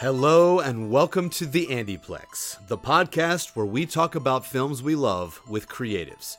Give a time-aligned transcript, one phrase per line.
[0.00, 5.42] Hello and welcome to the Andyplex, the podcast where we talk about films we love
[5.46, 6.38] with creatives.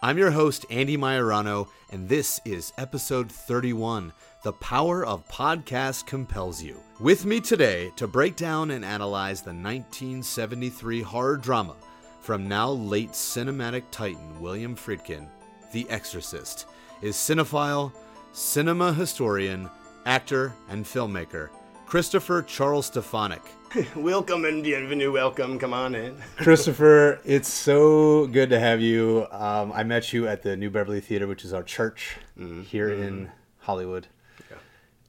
[0.00, 4.10] I'm your host, Andy Majorano, and this is episode 31
[4.42, 6.80] The Power of Podcast Compels You.
[6.98, 11.76] With me today to break down and analyze the 1973 horror drama
[12.22, 15.26] from now late cinematic titan William Friedkin,
[15.72, 16.64] The Exorcist,
[17.02, 17.92] is cinephile,
[18.32, 19.68] cinema historian,
[20.06, 21.50] actor, and filmmaker
[21.86, 23.42] Christopher Charles Stefanic.
[23.96, 25.12] welcome and bienvenue.
[25.12, 25.58] Welcome.
[25.58, 26.16] Come on in.
[26.36, 29.26] Christopher, it's so good to have you.
[29.30, 32.62] Um, I met you at the New Beverly Theater, which is our church mm-hmm.
[32.62, 33.02] here mm-hmm.
[33.02, 34.08] in Hollywood,
[34.50, 34.56] yeah.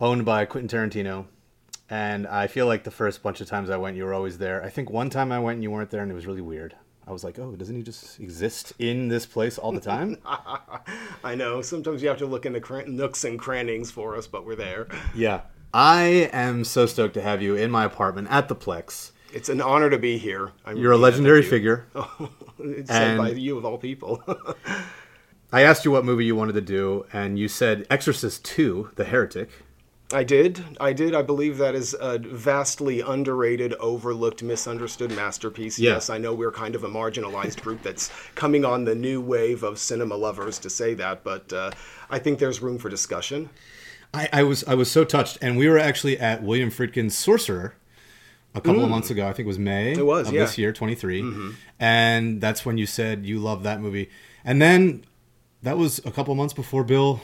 [0.02, 1.26] owned by Quentin Tarantino.
[1.90, 4.64] And I feel like the first bunch of times I went, you were always there.
[4.64, 6.76] I think one time I went and you weren't there, and it was really weird.
[7.08, 10.18] I was like, oh, doesn't he just exist in this place all the time?
[11.24, 11.62] I know.
[11.62, 14.56] Sometimes you have to look in the cr- nooks and crannies for us, but we're
[14.56, 14.88] there.
[15.14, 15.42] Yeah.
[15.78, 19.12] I am so stoked to have you in my apartment at the Plex.
[19.34, 20.54] It's an honor to be here.
[20.66, 21.86] I'm You're a legendary figure.
[22.60, 24.24] it's said by you of all people.
[25.52, 29.04] I asked you what movie you wanted to do, and you said Exorcist 2, The
[29.04, 29.50] Heretic.
[30.14, 30.64] I did.
[30.80, 31.14] I did.
[31.14, 35.78] I believe that is a vastly underrated, overlooked, misunderstood masterpiece.
[35.78, 35.96] Yeah.
[35.96, 39.62] Yes, I know we're kind of a marginalized group that's coming on the new wave
[39.64, 41.72] of cinema lovers to say that, but uh,
[42.10, 43.50] I think there's room for discussion.
[44.16, 47.76] I, I, was I was so touched, and we were actually at William Friedkin's Sorcerer
[48.54, 48.86] a couple mm.
[48.86, 49.28] of months ago.
[49.28, 49.92] I think it was May.
[49.92, 50.42] It was of yeah.
[50.42, 51.52] this year, 23, mm-hmm.
[51.80, 54.10] and that's when you said you loved that movie,
[54.44, 55.04] and then
[55.62, 57.22] that was a couple of months before Bill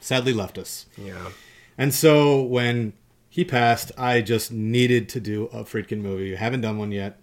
[0.00, 0.86] sadly left us.
[0.96, 1.30] Yeah.
[1.78, 2.92] And so when
[3.28, 6.36] he passed, I just needed to do a Friedkin movie.
[6.36, 7.20] I haven't done one yet.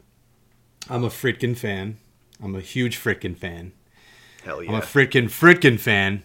[0.89, 1.97] I'm a Friedkin fan.
[2.41, 3.73] I'm a huge Friedkin fan.
[4.43, 4.71] Hell yeah.
[4.71, 6.23] I'm a Friedkin Friedkin fan.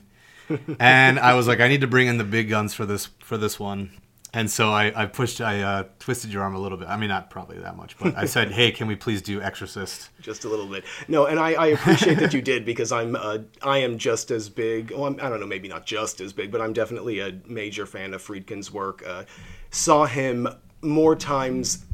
[0.79, 3.37] And I was like, I need to bring in the big guns for this for
[3.37, 3.91] this one.
[4.35, 6.89] And so I, I pushed, I uh, twisted your arm a little bit.
[6.89, 10.09] I mean, not probably that much, but I said, "Hey, can we please do Exorcist?"
[10.23, 10.85] Just a little bit.
[11.07, 14.49] No, and I, I appreciate that you did because I'm, uh, I am just as
[14.49, 14.91] big.
[14.91, 17.39] Well, I'm, I do not know, maybe not just as big, but I'm definitely a
[17.47, 19.03] major fan of Friedkin's work.
[19.07, 19.25] Uh,
[19.71, 20.49] saw him
[20.81, 21.85] more times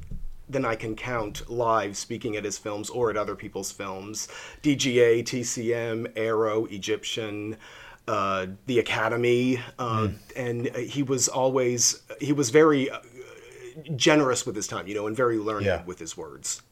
[0.48, 4.28] than I can count live speaking at his films or at other people's films.
[4.62, 7.56] DGA, TCM, Arrow, Egyptian
[8.08, 10.14] uh, the academy, uh, mm.
[10.34, 13.00] and he was always he was very uh,
[13.96, 15.84] generous with his time, you know, and very learned yeah.
[15.84, 16.62] with his words.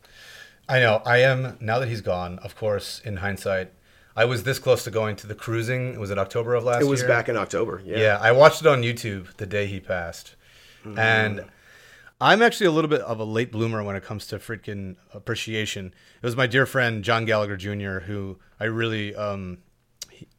[0.68, 1.02] I know.
[1.04, 2.38] I am now that he's gone.
[2.40, 3.70] Of course, in hindsight,
[4.16, 6.00] I was this close to going to the cruising.
[6.00, 6.86] Was it October of last year?
[6.86, 7.08] It was year?
[7.08, 7.82] back in October.
[7.84, 7.98] Yeah.
[7.98, 10.34] Yeah, I watched it on YouTube the day he passed,
[10.84, 10.98] mm.
[10.98, 11.44] and.
[12.18, 15.88] I'm actually a little bit of a late bloomer when it comes to Friedkin appreciation.
[15.88, 18.06] It was my dear friend John Gallagher Jr.
[18.06, 19.58] who I really, um,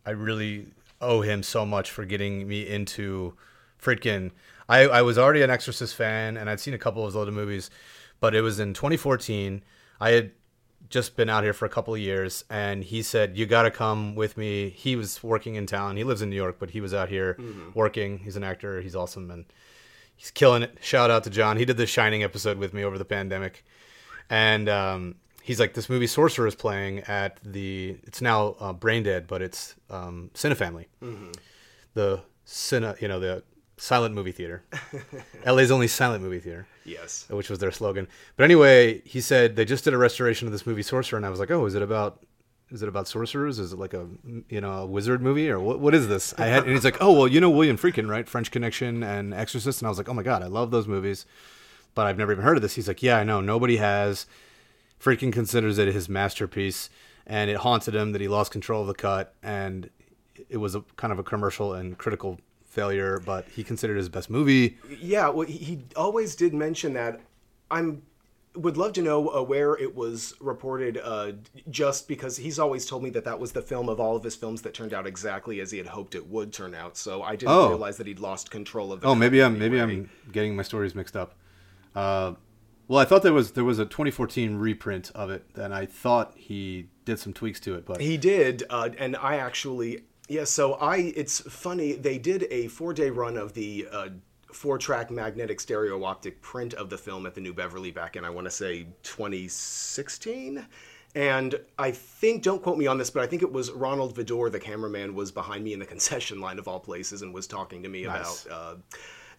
[0.03, 0.69] I really
[1.01, 3.35] owe him so much for getting me into
[3.81, 4.31] Friedkin.
[4.69, 7.31] I, I was already an Exorcist fan and I'd seen a couple of his older
[7.31, 7.69] movies,
[8.19, 9.63] but it was in 2014.
[9.99, 10.31] I had
[10.89, 13.71] just been out here for a couple of years and he said, You got to
[13.71, 14.69] come with me.
[14.69, 15.97] He was working in town.
[15.97, 17.71] He lives in New York, but he was out here mm-hmm.
[17.73, 18.19] working.
[18.19, 18.81] He's an actor.
[18.81, 19.45] He's awesome and
[20.15, 20.77] he's killing it.
[20.81, 21.57] Shout out to John.
[21.57, 23.63] He did the Shining episode with me over the pandemic.
[24.29, 25.15] And um,
[25.47, 27.97] he's like, this movie Sorcerer is playing at the.
[28.03, 31.31] It's now uh, brain dead, but it's um, Cinefamily, mm-hmm.
[31.93, 33.43] the cine, you know, the
[33.77, 34.63] silent movie theater.
[35.45, 36.67] LA's only silent movie theater.
[36.83, 38.07] Yes, which was their slogan.
[38.35, 41.29] But anyway, he said they just did a restoration of this movie Sorcerer, and I
[41.29, 42.19] was like, oh, is it about?
[42.69, 43.59] Is it about sorcerers?
[43.59, 44.05] Is it like a
[44.49, 45.79] you know a wizard movie or what?
[45.79, 46.33] What is this?
[46.37, 48.27] I had and he's like, oh well, you know William Friedkin, right?
[48.27, 51.25] French Connection and Exorcist, and I was like, oh my god, I love those movies,
[51.95, 52.75] but I've never even heard of this.
[52.75, 54.25] He's like, yeah, I know, nobody has
[54.99, 56.89] Friedkin considers it his masterpiece,
[57.25, 59.89] and it haunted him that he lost control of the cut, and
[60.49, 63.19] it was a kind of a commercial and critical failure.
[63.19, 64.77] But he considered it his best movie.
[64.99, 67.21] Yeah, well, he always did mention that.
[67.69, 68.03] I'm
[68.57, 71.33] would love to know uh, where it was reported uh,
[71.69, 74.35] just because he's always told me that that was the film of all of his
[74.35, 77.35] films that turned out exactly as he had hoped it would turn out so i
[77.35, 77.69] didn't oh.
[77.69, 80.95] realize that he'd lost control of the oh maybe i'm maybe i'm getting my stories
[80.95, 81.35] mixed up
[81.95, 82.33] uh,
[82.87, 86.33] well, I thought there was there was a 2014 reprint of it, and I thought
[86.35, 90.45] he did some tweaks to it, but he did, uh, and I actually yeah.
[90.45, 94.09] So I it's funny they did a four day run of the uh,
[94.53, 98.23] four track magnetic stereo optic print of the film at the New Beverly back in
[98.23, 100.65] I want to say 2016.
[101.15, 104.51] And I think, don't quote me on this, but I think it was Ronald Vidor,
[104.51, 107.81] the cameraman, was behind me in the concession line of all places and was talking
[107.81, 108.45] to me nice.
[108.45, 108.75] about uh,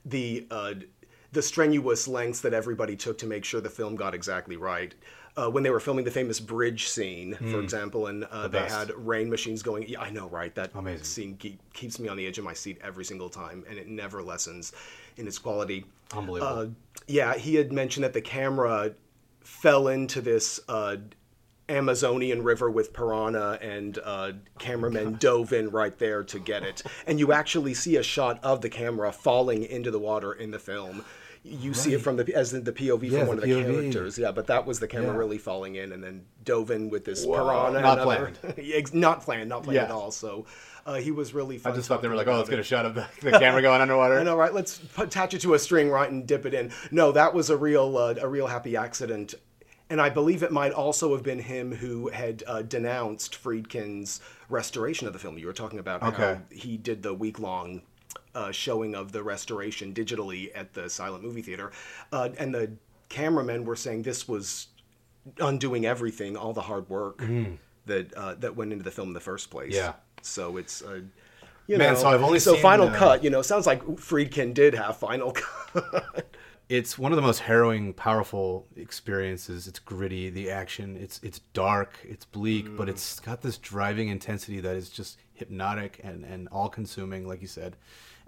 [0.05, 0.75] the uh,
[1.33, 4.95] the strenuous lengths that everybody took to make sure the film got exactly right.
[5.37, 7.53] Uh, when they were filming the famous bridge scene, mm.
[7.53, 9.89] for example, and uh, the they had rain machines going.
[9.89, 10.53] Yeah, I know, right?
[10.57, 11.05] That Amazing.
[11.05, 13.87] scene keep, keeps me on the edge of my seat every single time, and it
[13.87, 14.73] never lessens.
[15.19, 15.85] in its quality.
[16.13, 16.59] Unbelievable.
[16.59, 16.67] Uh,
[17.07, 18.93] yeah, he had mentioned that the camera
[19.41, 20.97] fell into this uh,
[21.69, 26.83] Amazonian river with piranha, and uh, cameramen dove in right there to get it.
[27.07, 30.59] And you actually see a shot of the camera falling into the water in the
[30.59, 31.05] film.
[31.49, 33.73] You see it from the as the POV Yeah, from one the of the POV.
[33.93, 34.19] characters.
[34.19, 35.17] Yeah, but that was the camera Yeah.
[35.17, 37.45] really falling in, and then dove in with this Wow.
[37.45, 37.81] piranha.
[37.81, 38.33] Not and other-
[38.93, 39.85] not planned, not planned Yeah.
[39.85, 40.11] at all.
[40.11, 40.47] So
[40.87, 41.61] uh, he was really.
[41.65, 43.39] I just thought they were like, oh, let's about get a shot of the, the
[43.39, 44.19] camera going underwater.
[44.21, 44.53] I know, right?
[44.53, 46.71] Let's attach it to a string, right, and dip it in.
[46.91, 49.35] No, that was a real, uh, a real happy accident,
[49.91, 55.07] and I believe it might also have been him who had uh, denounced Friedkin's restoration
[55.07, 55.39] of the film.
[55.39, 56.17] You were talking about Okay.
[56.35, 57.83] how he did the week long.
[58.35, 61.73] Uh, showing of the restoration digitally at the silent movie theater,
[62.13, 62.71] uh, and the
[63.09, 64.69] cameramen were saying this was
[65.41, 67.23] undoing everything, all the hard work
[67.87, 69.75] that uh, that went into the film in the first place.
[69.75, 69.79] Mm.
[69.79, 69.93] Yeah.
[70.23, 71.01] So it's uh,
[71.67, 73.25] you Man, know, so I've only so seen, Final uh, Cut.
[73.25, 75.33] You know, sounds like Friedkin did have Final
[75.75, 76.35] Cut.
[76.69, 79.67] it's one of the most harrowing, powerful experiences.
[79.67, 80.97] It's gritty, the action.
[80.97, 86.01] It's it's dark, it's bleak, but it's got this driving intensity that is just hypnotic
[86.03, 87.77] and and all consuming, like you said.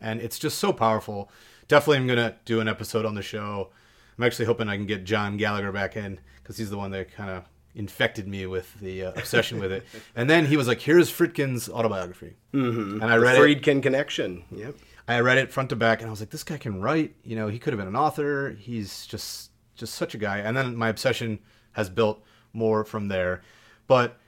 [0.00, 1.30] And it's just so powerful.
[1.68, 3.70] Definitely, I'm gonna do an episode on the show.
[4.18, 7.12] I'm actually hoping I can get John Gallagher back in because he's the one that
[7.12, 7.44] kind of
[7.74, 9.84] infected me with the uh, obsession with it.
[10.16, 13.00] And then he was like, "Here's Friedkin's autobiography," mm-hmm.
[13.02, 13.40] and I read it.
[13.40, 14.44] Friedkin connection.
[14.50, 14.74] Yep.
[15.08, 17.14] I read it front to back, and I was like, "This guy can write.
[17.24, 18.56] You know, he could have been an author.
[18.58, 21.38] He's just just such a guy." And then my obsession
[21.72, 22.22] has built
[22.52, 23.42] more from there.
[23.86, 24.18] But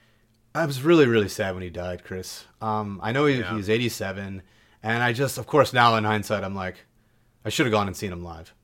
[0.55, 2.45] I was really really sad when he died, Chris.
[2.61, 3.57] Um, I know he, Yeah.
[3.57, 4.43] he's 87,
[4.83, 6.77] and I just, of course, now in hindsight, I'm like,
[7.45, 8.55] I should have gone and seen him live.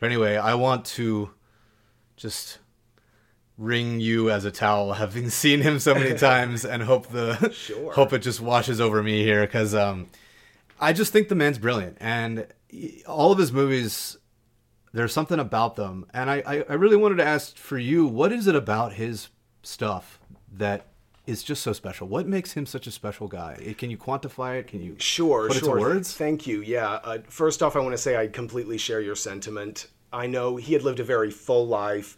[0.00, 1.30] But anyway, I want to
[2.16, 2.58] just
[3.56, 7.92] wring you as a towel, having seen him so many times, and hope the Sure.
[7.92, 10.06] hope it just washes over me here because um,
[10.80, 12.46] I just think the man's brilliant, and
[13.06, 14.16] all of his movies.
[14.90, 18.32] There's something about them, and I, I, I really wanted to ask for you, what
[18.32, 19.28] is it about his
[19.62, 20.18] stuff
[20.50, 20.86] that
[21.28, 22.08] is just so special?
[22.08, 23.74] What makes him such a special guy?
[23.76, 24.66] Can you quantify it?
[24.66, 25.78] Can you Sure, put sure.
[25.78, 26.14] words?
[26.14, 26.62] Thank you.
[26.62, 26.88] Yeah.
[27.04, 29.88] Uh, first off, I want to say I completely share your sentiment.
[30.12, 32.16] I know he had lived a very full life.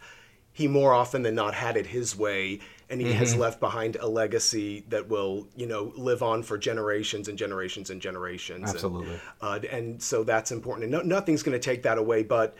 [0.53, 2.59] He more often than not had it his way,
[2.89, 3.41] and he has Mm-hmm.
[3.41, 8.01] left behind a legacy that will, you know, live on for generations and generations and
[8.01, 8.59] generations.
[8.69, 9.19] And, Absolutely.
[9.41, 10.83] uh, and so that's important.
[10.85, 12.55] And no, nothing's going to take that away, but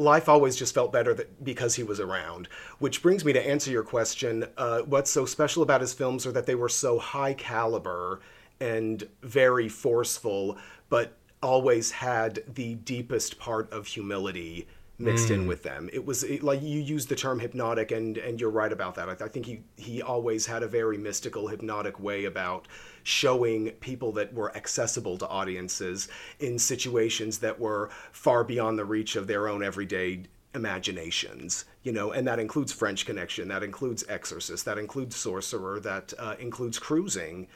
[0.00, 2.48] life always just felt better that, because he was around.
[2.78, 4.46] Which brings me to answer your question.
[4.56, 8.20] Uh, what's so special about his films are that they were so high caliber
[8.60, 10.58] and very forceful,
[10.88, 14.66] but always had the deepest part of humility
[15.00, 15.88] mixed in with them.
[15.92, 19.08] It was it, like you used the term hypnotic, and and you're right about that.
[19.08, 22.68] I, I think he he always had a very mystical, hypnotic way about
[23.02, 26.08] showing people that were accessible to audiences
[26.38, 30.22] in situations that were far beyond the reach of their own everyday
[30.54, 36.12] imaginations you know and that includes french connection that includes exorcist that includes sorcerer that
[36.18, 37.46] uh, includes cruising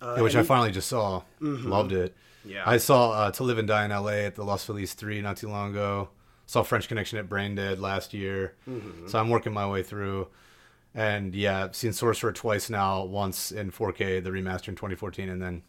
[0.00, 1.22] uh, Yeah, which I he- finally just saw.
[1.40, 2.14] Loved it.
[2.44, 2.62] Yeah.
[2.66, 4.26] I saw uh, To Live and Die in L.A.
[4.26, 6.08] at the Los Feliz 3 not too long ago.
[6.46, 8.54] Saw French Connection at Brain Dead last year.
[8.68, 9.08] Mm-hmm.
[9.08, 10.28] So I'm working my way through.
[10.94, 13.04] And yeah, I've seen Sorcerer twice now.
[13.04, 15.62] Once in 4K, the remaster in 2014, and then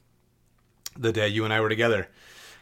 [0.98, 2.10] the day you and I were together.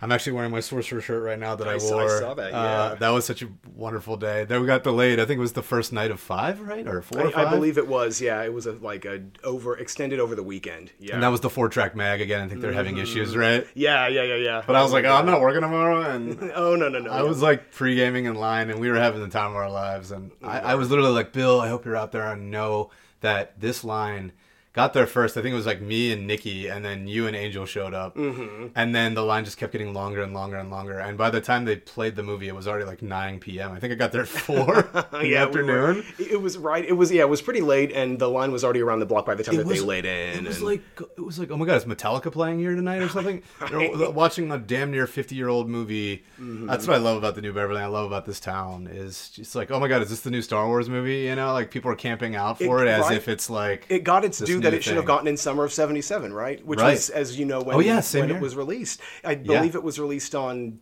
[0.03, 2.19] I'm actually wearing my Sorcerer shirt right now that I, I saw- I wore.
[2.19, 2.95] saw that, Uh, yeah.
[2.99, 4.43] that was such a wonderful day.
[4.43, 5.19] Then we got delayed.
[5.19, 7.47] I think it was the first night of five, right, or four or I, five.
[7.47, 10.91] I believe it was yeah it was a, like a over extended over the weekend
[10.99, 12.41] yeah And that was the four track mag again.
[12.43, 13.65] I think they're having issues, right?
[13.75, 16.75] yeah yeah yeah yeah But I was like, oh, I'm not working tomorrow, and oh
[16.75, 19.29] no no no I was like pre gaming in line, and we were having the
[19.29, 22.11] time of our lives, and I, I was literally like, Bill, I hope you're out
[22.11, 22.89] there and know
[23.21, 24.33] that this line
[24.73, 25.37] got there first.
[25.37, 28.15] I think it was like me and Nikki, and then you and Angel showed up,
[28.15, 28.67] mm-hmm.
[28.75, 30.99] and then the line just kept getting longer and longer and longer.
[30.99, 33.71] And by the time they played the movie, it was already like 9 p.m.
[33.71, 36.05] I think I got there at four in the yeah, we were- afternoon.
[36.19, 36.83] it was right.
[36.83, 37.21] It was yeah.
[37.21, 39.57] It was pretty late, and the line was already around the block by the time
[39.57, 40.45] that they laid in.
[40.45, 40.81] It was and- like
[41.17, 43.43] it was like oh my god, is Metallica playing here tonight or something?
[43.71, 46.23] They're watching a damn near fifty year old movie.
[46.39, 46.65] Mm-hmm.
[46.67, 47.81] That's what I love about the New Beverly.
[47.81, 50.41] I love about this town is just like oh my god, is this the new
[50.41, 51.21] Star Wars movie?
[51.21, 53.17] You know, like people are camping out for it, It- as right.
[53.17, 55.71] if it's like it got its due that it should have gotten in summer of
[55.73, 56.65] '77, right?
[56.65, 56.91] Which Right.
[56.91, 58.99] was, as you know, when, Oh, yeah, when it was released.
[59.23, 59.35] I Yeah.
[59.59, 60.79] believe it was released on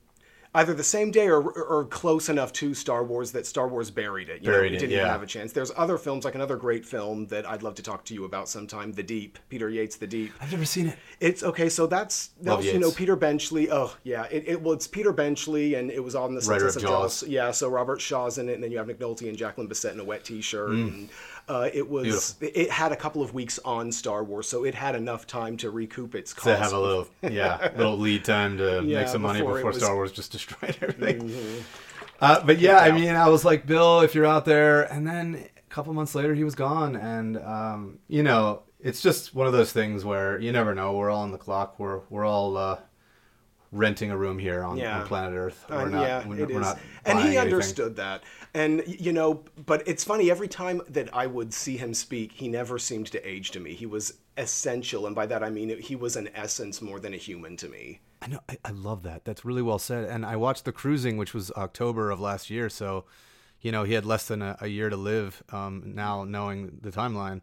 [0.54, 4.28] either the same day or, or close enough to Star Wars that Star Wars buried
[4.28, 4.42] it.
[4.42, 5.12] You Buried know, it, didn't even yeah.
[5.12, 5.54] have a chance.
[5.54, 8.50] There's other films, like another great film that I'd love to talk to you about
[8.50, 10.34] sometime, The Deep, Peter Yates' The Deep.
[10.42, 10.98] I've never seen it.
[11.22, 13.72] It's okay, so that's you know Peter Benchley.
[13.72, 16.76] Oh yeah, it, it well it's Peter Benchley, and it was on the Writer of
[16.76, 17.24] of Jaws.
[17.24, 19.94] Yeah, so Robert Shaw's in it, and then you have Nick Nolte and Jacqueline Bisset
[19.94, 20.72] in a wet T-shirt.
[20.72, 20.88] Mm.
[20.88, 21.10] And,
[21.52, 22.34] uh, it was.
[22.36, 22.62] Beautiful.
[22.62, 25.70] it had a couple of weeks on Star Wars, so it had enough time to
[25.70, 26.46] recoup its cost.
[26.46, 29.72] To have a little yeah little lead time to Yeah, make some money before before
[29.72, 31.64] was- Star Wars just destroyed everything.
[32.20, 35.44] Uh, but yeah, I mean, I was like, Bill, if you're out there, and then
[35.58, 39.54] a couple months later, he was gone, and um, you know, it's just one of
[39.54, 40.94] those things where you never know.
[40.94, 41.80] We're all on the clock.
[41.80, 42.78] We're we're all uh,
[43.72, 45.00] renting a room here on, Yeah.
[45.02, 45.66] on planet Earth.
[45.70, 46.68] Uh, We're not, yeah, we're, it we're is.
[46.68, 47.40] not and he anything.
[47.40, 48.24] understood that.
[48.54, 52.48] And you know, but it's funny every time that I would see him speak, he
[52.50, 53.74] never seemed to age to me.
[53.74, 57.18] He was essential, and by that I mean he was an essence more than a
[57.18, 58.02] human to me.
[58.22, 58.40] I know.
[58.50, 59.24] I, I love that.
[59.26, 60.04] That's really well said.
[60.10, 62.70] And I watched the cruising, which was October of last year.
[62.70, 63.06] So,
[63.62, 65.42] you know, he had less than a, a year to live.
[65.52, 67.42] Um, now knowing the timeline,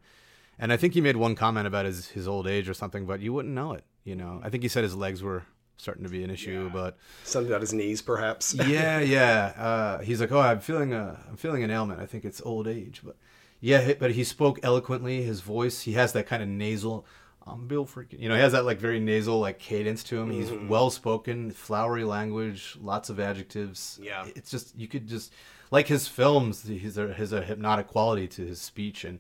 [0.59, 3.21] and I think he made one comment about his his old age or something, but
[3.21, 3.85] you wouldn't know it.
[4.05, 5.45] You know, I think he said his legs were
[5.79, 8.53] starting to be an issue, but Something about his knees, perhaps.
[8.55, 9.53] yeah, yeah.
[9.57, 12.01] Uh, he's like, oh, I'm feeling a, I'm feeling an ailment.
[12.01, 13.17] I think it's old age, but
[13.61, 13.95] yeah.
[13.99, 15.23] But he spoke eloquently.
[15.23, 17.07] His voice, he has that kind of nasal.
[17.47, 18.21] I'm Bill Friedkin.
[18.21, 20.31] You know, he has that like very nasal like cadence to him.
[20.31, 23.99] He's well spoken, flowery language, lots of adjectives.
[24.03, 24.27] Yeah.
[24.37, 25.33] it's just you could just
[25.71, 26.65] like his films.
[26.67, 29.19] He's a has a hypnotic quality to his speech, and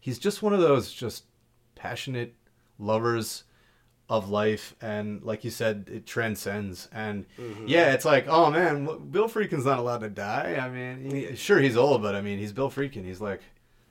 [0.00, 1.24] he's just one of those just
[1.74, 2.34] passionate
[2.78, 3.44] lovers
[4.08, 7.26] of life and like you said it transcends and
[7.66, 11.58] yeah it's like oh man bill Friedkin's not allowed to die i mean he, sure
[11.58, 13.40] he's old but i mean he's bill freakin he's like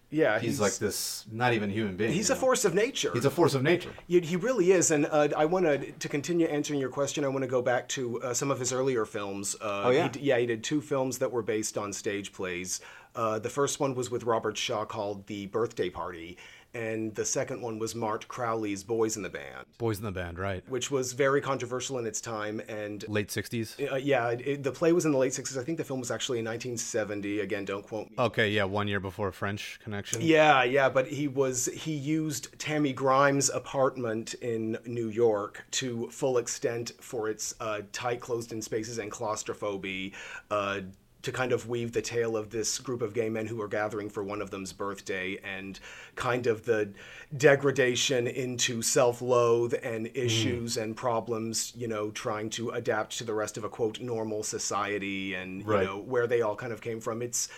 [0.10, 2.40] Yeah, he's, like this not even human being He's a know?
[2.40, 3.12] force of nature.
[3.14, 6.08] he's a force of nature He he really is, and uh, I want to to
[6.10, 7.24] continue answering your question.
[7.26, 9.56] I want to go back to uh, some of his earlier films.
[9.62, 10.10] Uh, Oh, yeah.
[10.14, 10.38] he, yeah.
[10.40, 12.80] He did two films that were based on stage plays.
[13.16, 16.38] Uh, the first one was with Robert Shaw called The Birthday Party,
[16.78, 20.38] and the second one was Mart Crowley's Boys in the Band, boys in the band
[20.40, 22.62] right which was very controversial in its time.
[22.68, 25.58] And late 60s uh, yeah, it, the play was in the late '60s.
[25.60, 27.40] I think the film was actually in 1970.
[27.40, 28.16] Again, don't quote me.
[28.20, 32.94] okay yeah one year before french connection Yeah, yeah, but he was he used Tammy
[32.94, 39.12] Grimes' apartment in New York to full extent for its uh, tight, closed-in spaces and
[39.12, 40.12] claustrophobia.
[40.52, 40.82] Uh,
[41.22, 44.10] to kind of weave the tale of this group of gay men who are gathering
[44.10, 45.80] for one of them's birthday and
[46.16, 46.90] kind of the
[47.36, 50.16] degradation into self-loathe and mm.
[50.16, 54.44] issues and problems, you know, trying to adapt to the rest of a quote normal
[54.44, 57.22] society and you know where they all kind of came from.
[57.22, 57.50] It's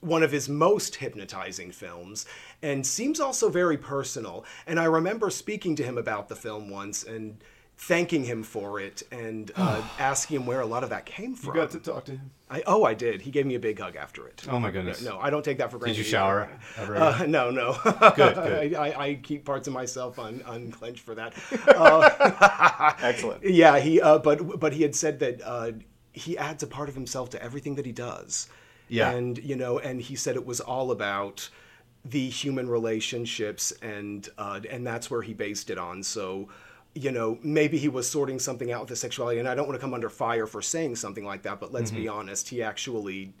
[0.00, 2.26] one of his most hypnotizing films
[2.60, 4.44] and seems also very personal.
[4.66, 7.42] And I remember speaking to him about the film once and
[7.76, 11.54] thanking him for it and uh, asking him where a lot of that came from.
[11.54, 13.22] You got to talk to him I, oh, I did.
[13.22, 14.44] He gave me a big hug after it.
[14.46, 15.00] Oh my goodness.
[15.00, 15.96] No, I don't take that for granted.
[15.96, 16.98] Did you shower ever?
[16.98, 17.78] Uh, no, no.
[17.82, 18.74] Good, good.
[18.74, 21.32] I, I, I keep parts of myself un, unclenched for that.
[23.02, 23.42] Excellent.
[23.42, 24.02] Yeah, he.
[24.02, 25.72] Uh, but but he had said that uh,
[26.12, 28.50] he adds a part of himself to everything that he does.
[28.88, 29.12] Yeah.
[29.12, 31.48] And you know, and he said it was all about
[32.04, 36.02] the human relationships, and uh, and that's where he based it on.
[36.02, 36.48] So.
[36.94, 39.78] You know, maybe he was sorting something out with his sexuality, and I don't want
[39.78, 41.58] to come under fire for saying something like that.
[41.60, 42.18] But let's be Mm-hmm.
[42.18, 43.32] honest, he actually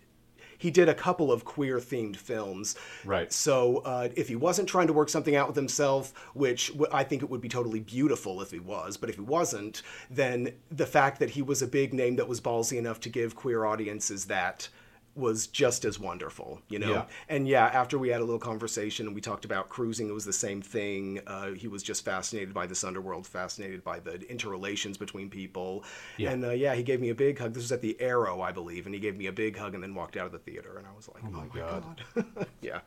[0.58, 2.76] he did a couple of queer themed films.
[3.04, 3.32] Right.
[3.32, 7.02] So uh, if he wasn't trying to work something out with himself, which w- I
[7.02, 10.86] think it would be totally beautiful if he was, but if he wasn't, then the
[10.86, 14.26] fact that he was a big name that was ballsy enough to give queer audiences
[14.26, 14.68] that
[15.14, 16.92] was just as wonderful, you know?
[16.92, 17.04] Yeah.
[17.28, 20.24] And yeah, after we had a little conversation and we talked about cruising, it was
[20.24, 21.20] the same thing.
[21.26, 25.84] Uh, he was just fascinated by this underworld, fascinated by the interrelations between people.
[26.16, 26.30] Yeah.
[26.30, 27.52] And uh, yeah, he gave me a big hug.
[27.52, 29.82] This was at the Arrow, I believe, and he gave me a big hug and
[29.82, 30.78] then walked out of the theater.
[30.78, 32.02] And I was like, oh my, God.
[32.14, 32.46] God.
[32.62, 32.80] yeah.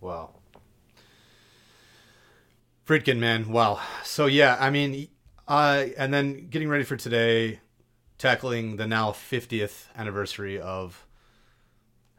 [0.00, 0.30] Wow.
[2.86, 3.50] Friedkin, man.
[3.50, 3.80] Wow.
[4.04, 5.08] So yeah, I mean,
[5.48, 7.60] uh, and then getting ready for today,
[8.16, 11.04] tackling the now 50th anniversary of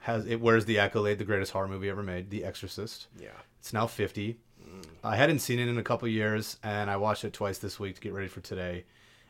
[0.10, 3.08] has it wears the accolade, the greatest horror movie ever made, The Exorcist.
[3.20, 3.30] Yeah.
[3.60, 4.40] It's now 50.
[4.62, 4.86] Mm.
[5.04, 7.96] I hadn't seen it in a couple years, and I watched it twice this week
[7.96, 8.86] to get ready for today,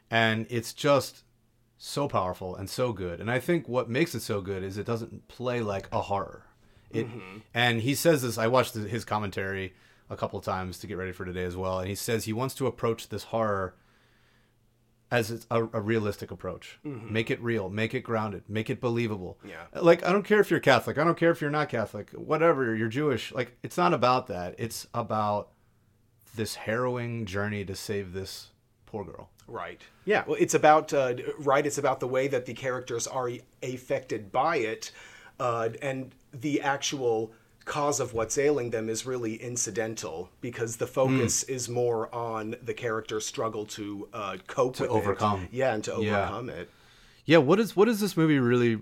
[0.09, 1.23] and it's just
[1.77, 3.21] so powerful and so good.
[3.21, 6.45] And I think what makes it so good is it doesn't play like a horror.
[6.91, 7.37] It mm-hmm.
[7.53, 8.37] and he says this.
[8.37, 9.73] I watched his commentary
[10.09, 12.55] a couple times to get ready for today as well, and he says he wants
[12.55, 13.75] to approach this horror
[15.11, 16.79] as it's a, a realistic approach.
[16.83, 19.39] Make it real, make it grounded, make it believable.
[19.43, 19.81] Yeah.
[19.81, 22.75] Like I don't care if you're Catholic, I don't care if you're not Catholic, whatever,
[22.75, 23.31] you're Jewish.
[23.33, 24.55] Like it's not about that.
[24.57, 25.49] It's about
[26.35, 28.49] this harrowing journey to save this
[28.85, 29.29] poor girl.
[29.47, 29.81] Right.
[30.05, 30.23] Yeah.
[30.27, 31.65] Well, it's about uh, right.
[31.65, 33.31] It's about the way that the characters are
[33.63, 34.91] affected by it,
[35.39, 37.33] uh, and the actual
[37.69, 41.53] cause of what's ailing them is really incidental because the focus Hmm.
[41.53, 45.43] is more on the character's struggle to uh, cope To with overcome.
[45.43, 45.49] It.
[45.53, 46.23] Yeah, and to Yeah.
[46.23, 46.69] overcome it.
[47.25, 48.79] Yeah, what is what does this movie really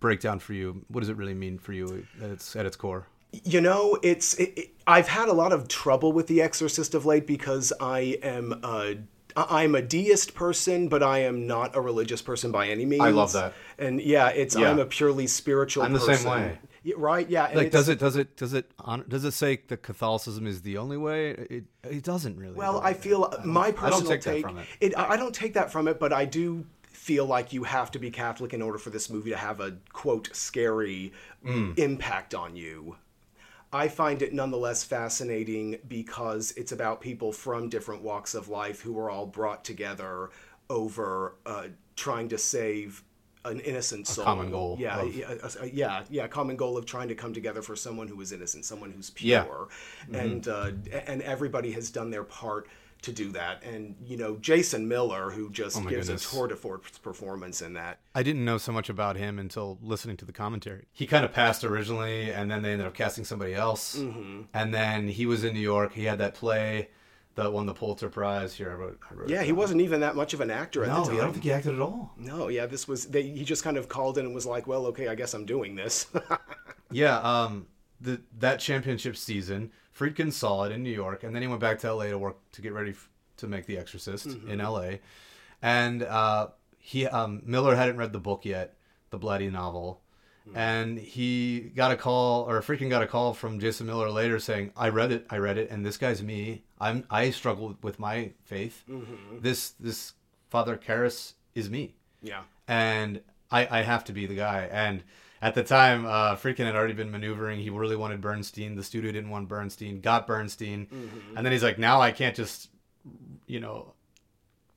[0.00, 0.84] break down for you?
[0.88, 3.06] What does it really mean for you at its at its core?
[3.42, 4.34] You know, it's.
[4.34, 8.18] It, it, I've had a lot of trouble with The Exorcist of late because I
[8.22, 8.60] am.
[8.62, 8.98] I-
[9.36, 13.02] I'm a deist person, but I am not a religious person by any means.
[13.02, 13.52] I love that.
[13.80, 14.70] And yeah, it's Yeah.
[14.70, 15.82] I'm a purely spiritual.
[15.82, 16.58] I'm the same way.
[16.96, 17.28] Right?
[17.30, 17.50] Yeah.
[17.54, 18.70] Like, does it does it does it
[19.08, 21.30] does it say that Catholicism is the only way?
[21.30, 22.54] It it doesn't really.
[22.54, 22.80] Well.
[22.80, 24.42] I feel my personal take that take.
[24.46, 24.94] from it.
[24.96, 27.98] I I don't take that from it, but I do feel like you have to
[27.98, 31.12] be Catholic in order for this movie to have a quote scary
[31.44, 31.78] Mm.
[31.78, 32.96] impact on you.
[33.72, 38.96] I find it nonetheless fascinating because it's about people from different walks of life who
[38.98, 40.30] are all brought together
[40.70, 43.02] over uh, trying to save
[43.44, 44.24] an innocent soul.
[44.24, 46.26] common goal Yeah, of- yeah, a- a- yeah, yeah.
[46.28, 49.42] Common goal of trying to come together for someone who is innocent, someone who's Yeah.
[49.44, 49.68] pure,
[50.12, 50.70] and uh,
[51.06, 52.68] and everybody has done their part
[53.02, 53.62] to do that.
[53.62, 56.26] And you know, Jason Miller, who just Oh gives goodness.
[56.32, 57.98] a tour de force performance in that.
[58.14, 60.86] I didn't know so much about him until listening to the commentary.
[60.90, 63.96] He kind of passed originally, and then they ended up casting somebody else.
[63.98, 64.42] Mm-hmm.
[64.54, 65.92] And then he was in New York.
[65.92, 66.88] He had that play
[67.36, 68.54] that won the Pulitzer Prize.
[68.54, 69.00] Here, I wrote.
[69.10, 71.16] I wrote Yeah, he wasn't even that much of an actor at No, the time.
[71.16, 72.12] I don't think he acted at all.
[72.16, 74.86] No, yeah, this was they, he just kind of called in and was like, "Well,
[74.86, 76.06] okay, I guess I'm doing this."
[76.90, 77.66] Yeah, um,
[78.00, 81.80] the that championship season, Friedkin saw it in New York, and then he went back
[81.80, 84.98] to LA to work to get ready f- to make The Exorcist in LA,
[85.60, 86.48] and uh,
[86.78, 88.76] he um, Miller hadn't read the book yet,
[89.10, 90.02] the Blatty novel,
[90.54, 94.70] and he got a call or Friedkin got a call from Jason Miller later saying,
[94.76, 96.62] "I read it, I read it, and this guy's me.
[96.84, 98.84] I'm I struggle with my faith.
[99.40, 100.12] This this
[100.50, 104.68] Father Karras is me." yeah, and I, I have to be the guy.
[104.70, 105.02] And
[105.40, 107.60] at the time, uh, had already been maneuvering.
[107.60, 108.76] He really wanted Burstyn.
[108.76, 110.02] The studio didn't want Burstyn.
[110.02, 110.86] Got Burstyn,
[111.36, 112.70] and then he's like, now I can't just,
[113.46, 113.92] you know,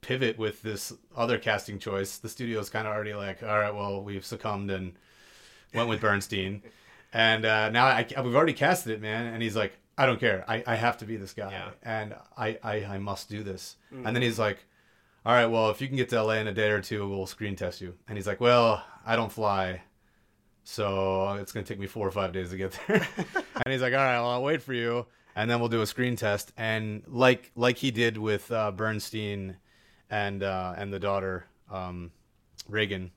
[0.01, 2.17] pivot with this other casting choice.
[2.17, 4.93] The studio's kind of already like, all right, well, we've succumbed and
[5.73, 6.61] went with Burstyn,
[7.11, 9.33] and uh, now I, we've already casted it, man.
[9.33, 10.45] And he's like, I don't care.
[10.47, 11.69] I, I have to be this guy, Yeah.
[11.83, 13.75] and I, I I must do this.
[13.91, 14.59] And then he's like
[15.25, 17.25] all right, well, if you can get to LA in a day or two, we'll
[17.27, 17.93] screen test you.
[18.07, 19.81] And he's like, well, I don't fly.
[20.63, 23.05] So it's going to take me four or five days to get there.
[23.35, 25.05] and he's like, all right, well, I'll wait for you.
[25.35, 26.53] And then we'll do a screen test.
[26.55, 29.55] And like, like he did with uh, Burstyn
[30.09, 32.11] and, uh, and the daughter, um,
[32.69, 33.11] Regan,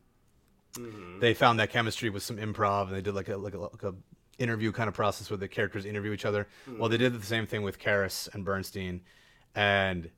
[1.20, 3.83] they found that chemistry with some improv and they did like a, like a, like
[3.85, 3.94] a
[4.40, 6.48] interview kind of process where the characters interview each other.
[6.79, 9.00] Well, they did the same thing with Karras and Burstyn.
[9.55, 10.11] And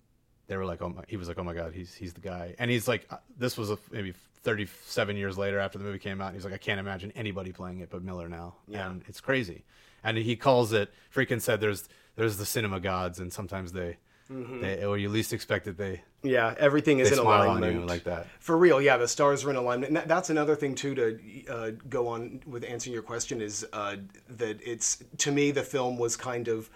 [0.46, 2.54] they were like, oh my, he was like, oh my god, he's he's the guy,
[2.58, 5.98] and he's like, uh, this was a, maybe thirty seven years later after the movie
[5.98, 8.90] came out, and he's like, I can't imagine anybody playing it but Miller now, Yeah.
[8.90, 9.64] and it's crazy,
[10.04, 10.92] and he calls it.
[11.14, 13.96] Friedkin said, there's there's the cinema gods, and sometimes they,
[14.28, 16.54] they or you least expect it, they yeah.
[16.58, 18.26] Everything is in alignment like that.
[18.38, 19.88] For real, yeah, the stars are in alignment.
[19.88, 23.66] And that, that's another thing too to uh, go on with answering your question is
[23.72, 23.96] uh,
[24.28, 26.70] that it's to me the film was kind of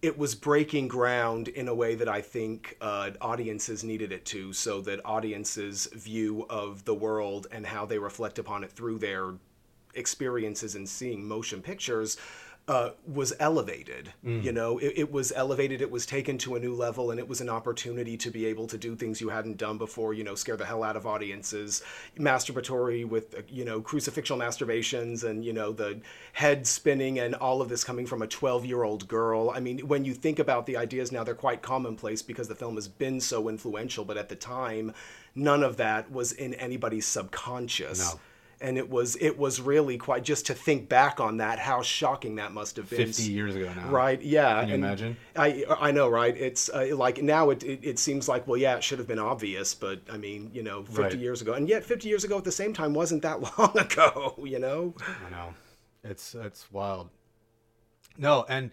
[0.00, 4.52] it was breaking ground in a way that I think uh, audiences needed it to,
[4.52, 9.34] so that audiences' view of the world and how they reflect upon it through their
[9.94, 12.16] experiences in seeing motion pictures
[12.68, 14.12] uh, was elevated.
[14.42, 17.26] You know, it, it was elevated, it was taken to a new level, and it
[17.26, 20.36] was an opportunity to be able to do things you hadn't done before, you know,
[20.36, 21.82] scare the hell out of audiences,
[22.16, 26.00] masturbatory with, uh, you know, crucifixial masturbations and, you know, the
[26.34, 29.50] head spinning and all of this coming from a 12 year old girl.
[29.50, 32.76] I mean, when you think about the ideas now, they're quite commonplace because the film
[32.76, 34.94] has been so influential, but at the time,
[35.34, 38.20] none of that was in anybody's subconscious No.
[38.62, 42.36] And it was it was really quite just to think back on that how shocking
[42.36, 45.16] that must have been Fifty years ago now, right yeah Can you and imagine?
[45.36, 48.76] i i know right it's uh, like now it, it it seems like well yeah
[48.76, 51.14] it should have been obvious but i mean you know 50 Right.
[51.18, 54.38] years ago and yet 50 years ago at the same time wasn't that long ago
[54.44, 54.94] you know
[55.26, 55.54] I know.
[56.04, 57.10] It's it's wild.
[58.18, 58.70] No, and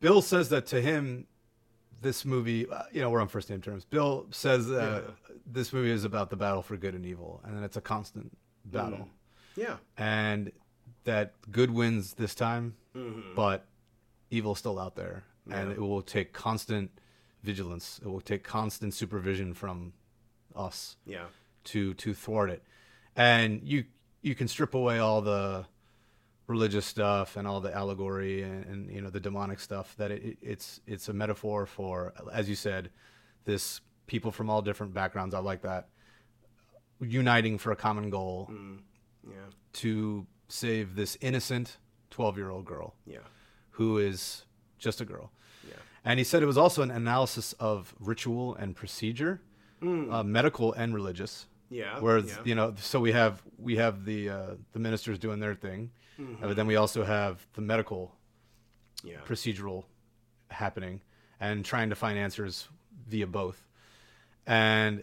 [0.00, 1.26] Bill says that to him,
[2.00, 3.84] this movie, uh, you know, we're on first name terms.
[3.84, 5.10] Bill says uh,
[5.46, 8.36] this movie is about the battle for good and evil, and then it's a constant
[8.70, 9.08] battle,
[9.56, 9.76] yeah.
[9.96, 10.52] And
[11.04, 13.34] that good wins this time, Mm-hmm.
[13.34, 13.66] but
[14.30, 16.90] evil's still out there, and it will take constant
[17.42, 18.00] vigilance.
[18.02, 19.92] It will take constant supervision from
[20.54, 21.26] us yeah.
[21.64, 22.62] to to thwart it.
[23.14, 23.84] And you
[24.22, 25.66] you can strip away all the
[26.48, 30.22] religious stuff and all the allegory and, and you know the demonic stuff that it,
[30.24, 32.90] it- it's it's a metaphor for as you said
[33.44, 35.34] this people from all different backgrounds.
[35.34, 35.88] I like that
[37.00, 38.50] uniting for a common goal
[39.28, 39.36] yeah.
[39.74, 41.78] to save this innocent
[42.10, 43.18] 12 year old girl yeah.
[43.70, 44.44] who is
[44.78, 45.32] just a girl.
[45.66, 45.74] Yeah.
[46.04, 49.40] And he said it was also an analysis of ritual and procedure
[49.82, 51.46] uh, medical and religious.
[51.68, 52.36] Yeah Whereas yeah.
[52.44, 56.22] you know, so we have we have the uh, the ministers doing their thing, uh,
[56.46, 58.14] but then we also have the medical
[59.02, 59.16] yeah.
[59.26, 59.84] procedural
[60.48, 61.02] happening
[61.40, 62.68] and trying to find answers
[63.08, 63.66] via both.
[64.46, 65.02] And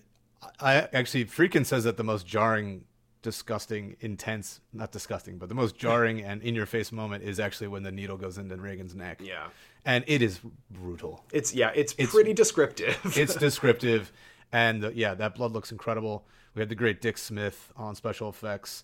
[0.60, 2.86] I actually Friedkin says that the most jarring,
[3.22, 7.68] disgusting, intense, not disgusting, but the most jarring and in your face moment is actually
[7.68, 9.22] when the needle goes into Regan's neck.
[9.24, 9.48] Yeah.
[9.86, 11.24] And it is brutal.
[11.32, 13.00] It's yeah, it's, pretty descriptive.
[13.18, 14.12] It's descriptive.
[14.54, 16.28] And uh, yeah, that blood looks incredible.
[16.54, 18.84] We had the great Dick Smith on special effects,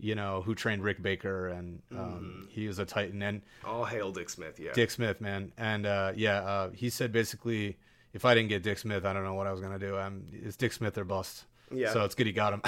[0.00, 3.22] you know, who trained Rick Baker, and um, he was a titan.
[3.22, 4.72] And All hail Dick Smith, yeah.
[4.72, 5.52] Dick Smith, man.
[5.56, 7.76] And uh, yeah, uh, he said basically,
[8.16, 9.96] if I didn't get Dick Smith, I don't know what I was gonna do.
[9.96, 11.44] I'm, it's Dick Smith or bust.
[11.70, 11.92] Yeah.
[11.92, 12.62] So it's good he got him.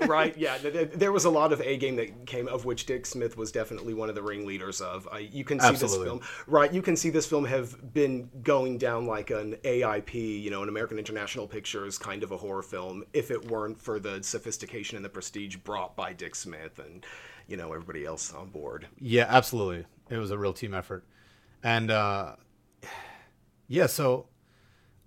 [0.08, 0.56] right, yeah.
[0.62, 3.36] th- th- There was a lot of A game that came, of which Dick Smith
[3.36, 5.08] was definitely one of the ringleaders of.
[5.12, 5.98] Uh, you can see Absolutely.
[5.98, 6.72] this film, right?
[6.72, 10.68] You can see this film have been going down like an AIP, you know, an
[10.68, 15.04] American International Pictures kind of a horror film, if it weren't for the sophistication and
[15.04, 17.04] the prestige brought by Dick Smith and,
[17.48, 18.86] you know, everybody else on board.
[19.00, 19.84] Yeah, absolutely.
[20.08, 21.04] It was a real team effort.
[21.64, 22.36] And uh
[23.68, 24.26] yeah, so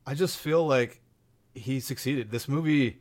[0.09, 1.01] I just feel like
[1.53, 2.31] he succeeded.
[2.31, 2.99] This movie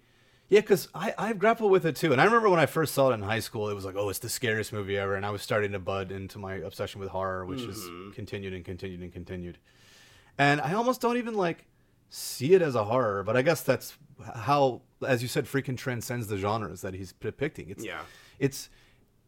[0.51, 2.13] yeah, because I, I've grappled with it too.
[2.13, 4.11] And I remember when I first saw it in high school, it was like, oh,
[4.11, 5.15] it's the scariest movie ever.
[5.15, 8.11] And I was starting to bud into my obsession with horror, which has mm-hmm.
[8.13, 9.57] continued and continued and continued.
[10.37, 11.65] And I almost don't even like
[12.11, 13.97] see it as a horror, but I guess that's
[14.37, 17.71] how, as you said, Friedkin transcends the genres that he's depicting.
[17.71, 18.01] It's, Yeah.
[18.39, 18.69] It's,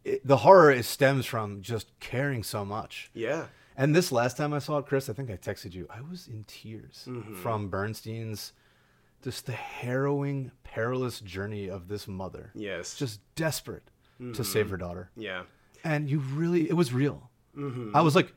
[0.04, 3.10] it, the horror is stems from just caring so much.
[3.14, 3.46] Yeah.
[3.80, 5.86] And this last time I saw it, Chris, I think I texted you.
[5.88, 7.34] I was in tears Mm-hmm.
[7.36, 8.52] from Burstyn's
[9.22, 12.50] just the harrowing, perilous journey of this mother.
[12.54, 12.94] Yes.
[12.96, 13.84] Just desperate
[14.20, 14.32] Mm-hmm.
[14.34, 15.10] to save her daughter.
[15.16, 15.44] yeah.
[15.82, 17.30] And you really, it was real.
[17.56, 17.96] Mm-hmm.
[17.96, 18.34] I was like,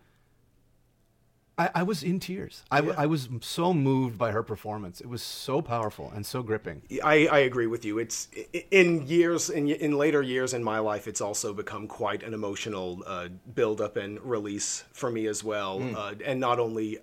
[1.58, 2.64] I, I was in tears.
[2.72, 2.94] I, Yeah.
[2.98, 5.02] I was so moved by her performance.
[5.02, 6.82] It was so powerful and so gripping.
[7.04, 8.00] I, I agree with you.
[8.00, 8.28] It's
[8.72, 13.04] in years in in later years in my life, it's also become quite an emotional
[13.06, 15.82] uh, build up and release for me as well.
[15.96, 16.98] Uh, and not only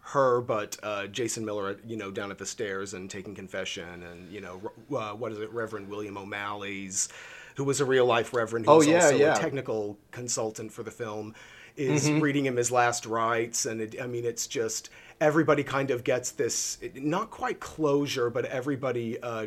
[0.00, 4.30] her, but uh, Jason Miller, you know, down at the stairs and taking confession, and
[4.32, 4.60] you know,
[4.96, 7.08] uh, what is it, Reverend William O'Malley's,
[7.56, 9.34] who was a real life reverend, who Oh, was yeah, also yeah.
[9.34, 11.34] a technical consultant for the film,
[11.78, 12.20] is Mm-hmm.
[12.20, 16.32] reading him his last rites, and it, I mean, it's just everybody kind of gets
[16.32, 19.46] this, not quite closure, but everybody uh,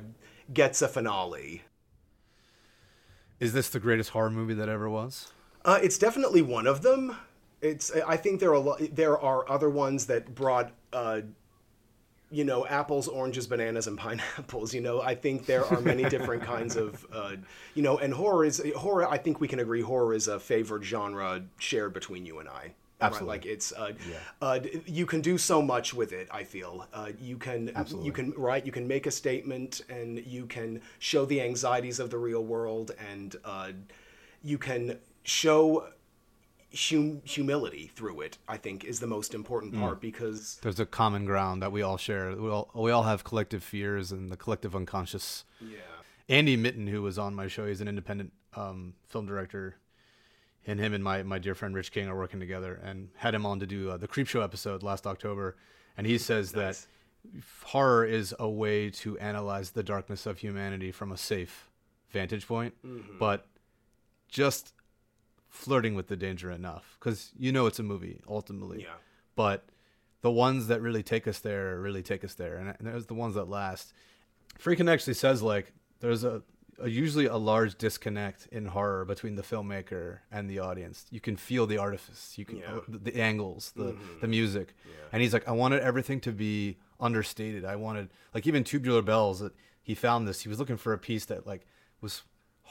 [0.53, 1.63] gets a finale.
[3.39, 5.31] Is this the greatest horror movie that ever was?
[5.65, 7.15] Uh, it's definitely one of them.
[7.61, 7.91] It's.
[8.07, 11.21] I think there are there are other ones that brought, uh,
[12.31, 14.73] you know, apples, oranges, bananas, and pineapples.
[14.73, 17.35] You know, I think there are many different kinds of, uh,
[17.75, 19.07] you know, and horror is horror.
[19.07, 22.73] I think we can agree horror is a favored genre shared between you and I.
[23.01, 23.27] Absolutely.
[23.27, 23.33] Right?
[23.33, 23.93] Like it's, uh,
[24.41, 26.27] uh, you can do so much with it.
[26.31, 28.05] I feel uh, you can, Absolutely.
[28.05, 28.65] you can, right?
[28.65, 32.91] You can make a statement, and you can show the anxieties of the real world,
[33.11, 33.71] and uh,
[34.43, 35.87] you can show
[36.73, 38.38] hum- humility through it.
[38.47, 41.97] I think is the most important part because There's a common ground that we all
[41.97, 42.36] share.
[42.36, 45.43] We all, we all have collective fears and the collective unconscious.
[45.60, 45.77] yeah,
[46.29, 49.75] Andy Mitten, who was on my show, he's an independent um, film director,
[50.67, 53.45] and him and my, my dear friend Rich King are working together, and had him
[53.45, 55.55] on to do uh, the Creep Show episode last October,
[55.97, 56.81] and he says Nice.
[56.81, 56.88] that
[57.67, 61.69] horror is a way to analyze the darkness of humanity from a safe
[62.12, 63.17] vantage point, Mm-hmm.
[63.19, 63.45] but
[64.29, 64.73] just
[65.51, 68.95] flirting with the danger enough, because you know it's a movie ultimately, Yeah.
[69.35, 69.65] but
[70.21, 73.13] the ones that really take us there really take us there, and, and there's the
[73.13, 73.93] ones that last.
[74.59, 76.41] Friedkin actually says like there's a,
[76.79, 81.05] a usually a large disconnect in horror between the filmmaker and the audience.
[81.11, 82.75] You can feel the artifice, you can Yeah.
[82.75, 84.73] uh, the, the angles, the the music,
[85.11, 87.65] and he's like, I wanted everything to be understated.
[87.65, 89.39] I wanted like even Tubular Bells.
[89.41, 90.41] That he found this.
[90.41, 91.65] He was looking for a piece that like
[92.01, 92.21] was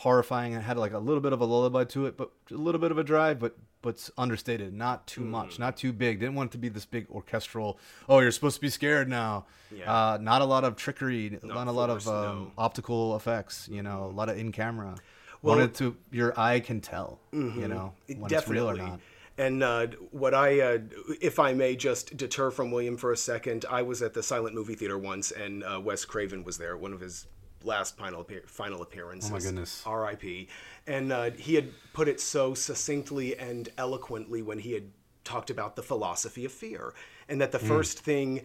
[0.01, 2.81] horrifying and had like a little bit of a lullaby to it, but a little
[2.81, 6.21] bit of a drive, but but understated, not too much, not too big.
[6.21, 7.79] Didn't want it to be this big orchestral.
[8.09, 9.47] Oh, you're supposed to be scared now.
[9.75, 9.93] Yeah.
[9.93, 12.21] Uh, not a lot of trickery, not a lot of um, no.
[12.33, 12.61] Mm-hmm.
[12.61, 13.69] optical effects.
[13.71, 14.95] You know, a lot of in camera.
[15.43, 15.61] Well- Mm-hmm.
[15.61, 17.19] Wanted to your eye can tell.
[17.33, 19.01] You know when it's real or not.
[19.39, 20.79] And uh, what I, uh,
[21.23, 24.55] if I may just deter from William for a second, I was at the Silent
[24.55, 27.27] Movie Theater once, and uh, Wes Craven was there, one of his
[27.65, 29.31] last final appear- final appearances.
[29.31, 29.83] Oh my goodness.
[29.87, 30.49] R.I.P.
[30.87, 34.91] And uh, he had put it so succinctly and eloquently when he had
[35.25, 36.95] talked about the philosophy of fear,
[37.29, 38.41] and that the first thing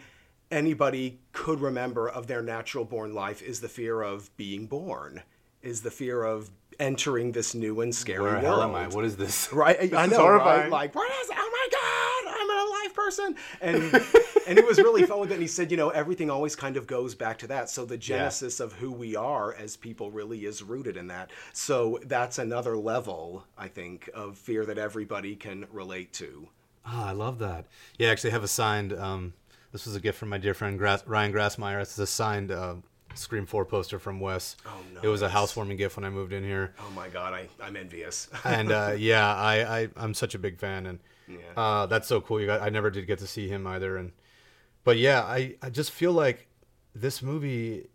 [0.52, 5.22] anybody could remember of their natural born life is the fear of being born,
[5.64, 8.44] is the fear of entering this new and scary Where world.
[8.44, 8.88] hell am I?
[8.90, 9.52] What is this?
[9.54, 10.70] Right, I is know, right?
[10.70, 11.30] Like, what is?
[11.34, 14.06] Oh my God, I'm an alive person, and
[14.48, 15.36] and it was really fun with it.
[15.36, 17.70] And he said, you know, everything always kind of goes back to that.
[17.70, 21.32] So the genesis of who we are as people really is rooted in that.
[21.54, 26.48] So that's another level, I think, of fear that everybody can relate to.
[26.86, 27.66] Ah, I love that.
[27.98, 29.34] Yeah, I actually have a signed um,
[29.72, 31.82] this was a gift from my dear friend Grass, Ryan Grassmeyer.
[31.82, 32.76] It's a signed uh,
[33.14, 34.56] Scream 4 poster from Wes.
[34.66, 35.02] Oh, no!
[35.02, 36.74] It was a housewarming gift when I moved in here.
[36.80, 38.30] Oh my god, I, I'm envious.
[38.46, 41.38] and uh, yeah, I, I I'm such a big fan, and Yeah.
[41.58, 42.40] uh, that's so cool.
[42.40, 44.14] You got, I never did get to see him either, and
[44.86, 46.48] but yeah, I I just feel like
[46.94, 47.90] this movie.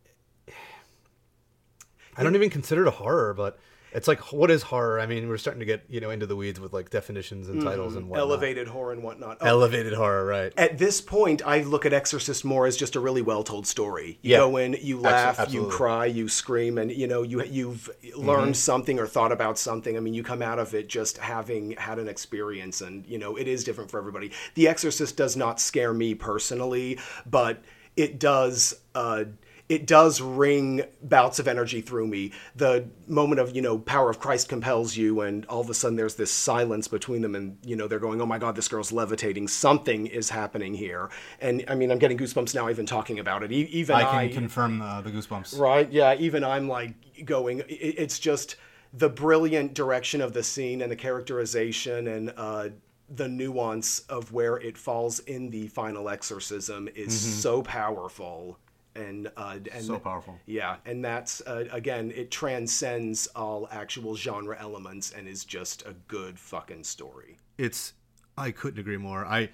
[2.17, 3.59] I don't even consider it a horror, but
[3.93, 5.01] it's like what is horror?
[5.01, 7.63] I mean, we're starting to get you know into the weeds with like definitions and
[7.63, 8.27] titles and whatnot.
[8.29, 9.39] Elevated horror and whatnot.
[9.41, 10.53] Oh, elevated horror, right?
[10.57, 14.19] at this point, I look at Exorcist more as just a really well told story.
[14.23, 14.37] You Yeah.
[14.39, 18.99] go in, you laugh, you cry, you scream, and you know you you've learned something
[18.99, 19.97] or thought about something.
[19.97, 23.37] I mean, you come out of it just having had an experience, and you know
[23.37, 24.31] it is different for everybody.
[24.55, 27.63] The Exorcist does not scare me personally, but
[27.97, 28.81] it does.
[28.95, 29.25] Uh,
[29.71, 32.33] it does ring bouts of energy through me.
[32.57, 35.97] The moment of, you know, power of Christ compels you, and all of a sudden
[35.97, 38.91] there's this silence between them, and, you know, they're going, oh my God, this girl's
[38.93, 39.47] levitating.
[39.49, 41.09] Something is happening here.
[41.41, 43.53] And I mean, I'm getting goosebumps now, even talking about it.
[43.53, 44.27] Even I.
[44.29, 45.59] Can confirm the, the goosebumps.
[45.59, 45.91] Right?
[45.91, 48.57] Yeah, even I'm like going, i- it's just
[48.93, 52.69] the brilliant direction of the scene and the characterization and, uh,
[53.13, 58.59] the nuance of where it falls in the final exorcism is so powerful
[58.95, 60.39] and uh, and So powerful.
[60.47, 65.95] yeah, and that's uh, again, it transcends all actual genre elements and is just a
[66.09, 67.39] good fucking story.
[67.59, 67.93] it's
[68.39, 69.25] I couldn't agree more.
[69.27, 69.51] I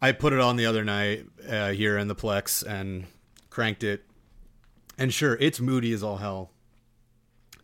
[0.00, 3.04] I put it on the other night uh, here in the Plex and
[3.50, 4.04] cranked it,
[4.98, 6.50] and sure, it's moody as all hell.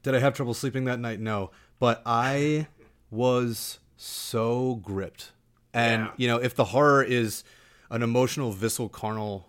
[0.03, 1.19] Did I have trouble sleeping that night?
[1.19, 2.69] No, but I
[3.11, 5.33] was so gripped,
[5.75, 6.13] and Yeah.
[6.17, 7.43] you know, if the horror is
[7.91, 9.48] an emotional, visceral, carnal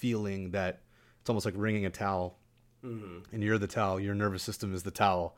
[0.00, 0.80] feeling that
[1.20, 2.38] it's almost like wringing a towel,
[3.32, 5.36] and you're the towel, your nervous system is the towel.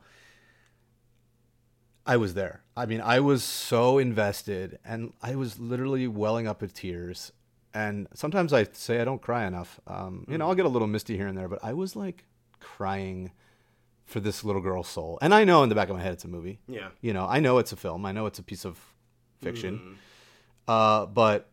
[2.05, 2.63] I was there.
[2.75, 7.31] I mean, I was so invested and I was literally welling up with tears.
[7.73, 9.79] And sometimes I say I don't cry enough.
[9.87, 12.25] Um, you know, I'll get a little misty here and there, but I was like
[12.59, 13.31] crying
[14.05, 15.17] for this little girl's soul.
[15.21, 16.59] And I know in the back of my head it's a movie.
[16.67, 16.89] Yeah.
[17.01, 18.05] You know, I know it's a film.
[18.05, 18.77] I know it's a piece of
[19.41, 19.97] fiction.
[20.67, 21.49] Uh, but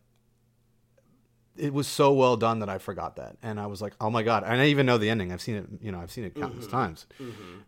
[1.57, 3.37] it was so well done that I forgot that.
[3.43, 4.43] And I was like, oh my God.
[4.45, 5.31] And I even know the ending.
[5.31, 7.05] I've seen it, you know, I've seen it countless times.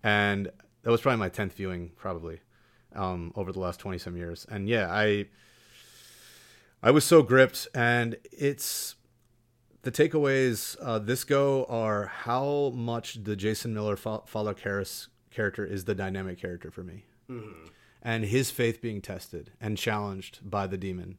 [0.03, 0.49] And
[0.83, 2.39] that was probably my 10th viewing, probably,
[2.95, 4.45] um, over the last 20 some years.
[4.49, 5.27] And yeah, I,
[6.81, 7.67] I was so gripped.
[7.73, 8.95] And it's,
[9.83, 15.65] the takeaways uh, this go are how much the Jason Miller Fa- Father Karras character
[15.65, 17.03] is the dynamic character for me,
[18.01, 21.17] and his faith being tested and challenged by the demon,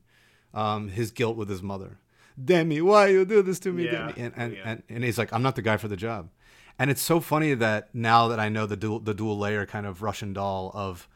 [0.54, 1.98] um, his guilt with his mother,
[2.42, 4.08] Demi, why you do this to me, Yeah.
[4.08, 4.12] Demi?
[4.16, 4.62] And and, Yeah.
[4.64, 6.30] and and he's like, I'm not the guy for the job,
[6.78, 9.86] and it's so funny that now that I know the dual the dual layer kind
[9.86, 11.08] of Russian doll of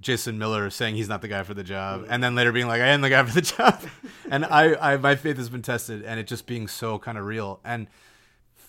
[0.00, 2.12] Jason Miller saying he's not the guy for the job, mm-hmm.
[2.12, 3.82] and then later being like, I am the guy for the job.
[4.30, 7.24] and I, I, my faith has been tested, and it just being so kind of
[7.26, 7.60] real.
[7.64, 7.86] And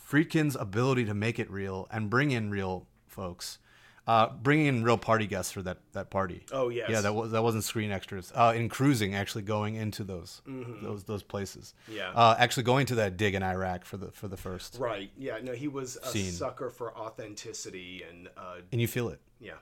[0.10, 3.60] Friedkin's ability to make it real and bring in real folks,
[4.08, 6.44] uh, bringing in real party guests for that, that party.
[6.52, 6.90] Oh, yes.
[6.90, 8.32] yeah, that was that wasn't screen extras.
[8.36, 11.74] Uh, in cruising, actually going into those those those places.
[11.88, 12.10] Yeah.
[12.16, 15.12] uh, actually going to that dig in Iraq for the for the first, Right.
[15.18, 15.38] Yeah.
[15.44, 16.32] No, he was a Scene.
[16.32, 19.20] sucker for authenticity and uh, and you feel it.
[19.40, 19.54] yeah.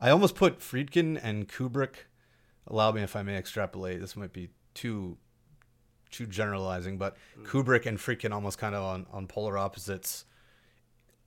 [0.00, 2.06] I almost put Friedkin and Kubrick.
[2.68, 3.98] Allow me if I may extrapolate.
[4.00, 5.16] This might be too
[6.10, 10.24] too generalizing, but Kubrick and Friedkin almost kind of on, on polar opposites.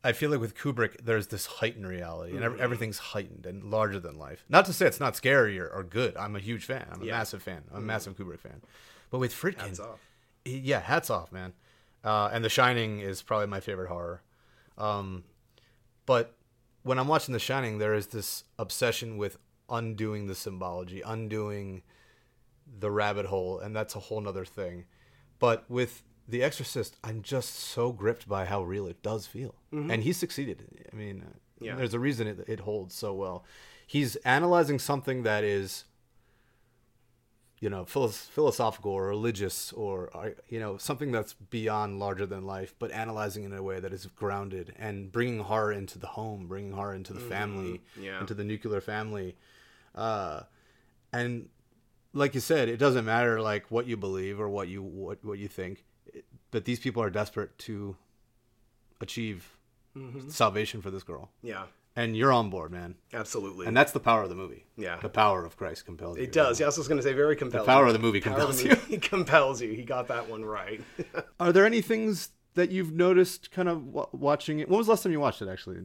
[0.04, 4.00] I feel like with Kubrick, there's this heightened reality, and ev- everything's heightened and larger
[4.00, 4.44] than life.
[4.50, 6.18] Not to say it's not scary or, or good.
[6.18, 6.88] I'm a huge fan.
[6.92, 7.12] I'm a Yeah.
[7.18, 7.64] massive fan.
[7.72, 8.62] I'm a massive Kubrick fan.
[9.12, 10.00] But with Friedkin, Hats off.
[10.44, 11.54] yeah, hats off, man.
[12.04, 14.24] Uh, and The Shining is probably my favorite horror.
[14.78, 15.24] Um,
[16.08, 16.36] but
[16.82, 19.38] when I'm watching The Shining, there is this obsession with
[19.70, 21.84] undoing the symbology, undoing
[22.80, 24.86] the rabbit hole, and that's a whole nother thing.
[25.38, 30.02] But with The Exorcist, I'm just so gripped by how real it does feel, and
[30.04, 30.64] he succeeded.
[30.92, 31.76] I mean, uh, Yeah.
[31.76, 33.44] there's a reason it, it holds so well.
[33.86, 35.86] He's analyzing something that is
[37.60, 42.74] you know philosophical or religious or uh, you know something that's beyond larger than life
[42.80, 46.48] but analyzing it in a way that is grounded and bringing horror into the home
[46.48, 48.20] bringing horror into the family yeah.
[48.20, 49.36] into the nuclear family
[49.94, 50.42] uh,
[51.14, 51.50] and
[52.14, 55.38] like you said it doesn't matter like what you believe or what you what, what
[55.38, 55.86] you think
[56.52, 57.96] It- but these people are desperate to
[59.00, 59.58] achieve
[60.30, 61.64] salvation for this girl Yeah.
[61.98, 63.66] and you're on board man Absolutely.
[63.68, 64.98] and that's the power of the movie Yeah.
[65.02, 66.60] the power of christ compels you it does.
[66.60, 67.66] Yeah, I was going to say very compelling.
[67.66, 69.74] The power of the movie Power compels the movie compels you.
[69.74, 70.82] He got that one right.
[71.42, 74.70] Are there any things that you've noticed kind of watching it?
[74.70, 75.80] When was the last time you watched it, actually?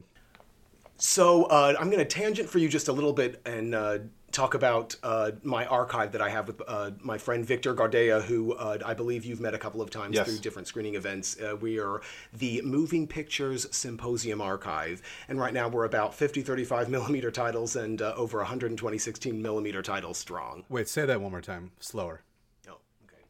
[0.97, 3.99] So uh, I'm going to tangent for you just a little bit and uh,
[4.37, 8.53] talk about uh, my archive that I have with uh, my friend Victor Gardea, who
[8.53, 10.27] uh, I believe you've met a couple of times Yes.
[10.27, 11.41] through different screening events.
[11.41, 12.01] Uh, we are
[12.33, 17.99] the Moving Pictures Symposium Archive, and right now we're about 50 35 millimeter titles and
[18.01, 20.63] uh, over 120 16 millimeter titles strong.
[20.69, 22.21] Wait, say that one more time, slower.
[22.69, 23.23] Oh, okay.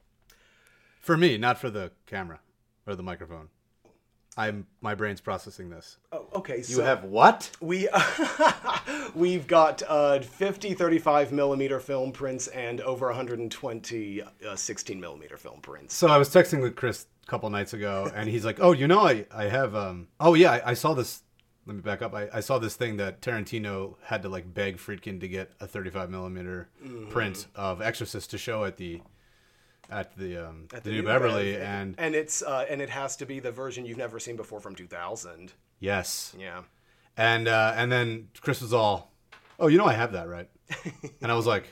[0.99, 2.41] For me, not for the camera
[2.85, 3.47] or the microphone.
[4.37, 5.97] I'm my brain's processing this.
[6.11, 6.57] Oh, okay.
[6.57, 7.49] You So have what?
[7.59, 7.89] we
[9.15, 15.59] we've got uh, 50 35 millimeter film prints and over 120 uh, 16 millimeter film
[15.61, 15.95] prints.
[15.95, 18.87] So I was texting with Chris a couple nights ago, and he's like, "Oh, you
[18.87, 20.07] know, I I have um.
[20.19, 21.23] Oh yeah, I, I saw this.
[21.65, 22.13] Let me back up.
[22.13, 25.67] I, I saw this thing that Tarantino had to like beg Friedkin to get a
[25.67, 27.09] 35 millimeter Mm-hmm.
[27.09, 29.01] print of Exorcist to show at the
[29.89, 31.61] at the um At the, New Beverly, Bev.
[31.61, 34.59] and and it's uh, and it has to be the version you've never seen before
[34.59, 35.53] from 2000.
[35.79, 36.63] yes, Yeah.
[37.15, 39.11] and uh, and then Chris was all,
[39.59, 40.49] "Oh, you know, I have that, right?"
[41.21, 41.65] and I was like,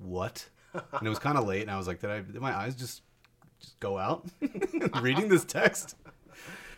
[0.00, 2.20] "What?" And it was kind of late, and I was like, "Did I?
[2.20, 3.02] Did my eyes just
[3.60, 4.26] just go out
[5.02, 5.96] reading this text?"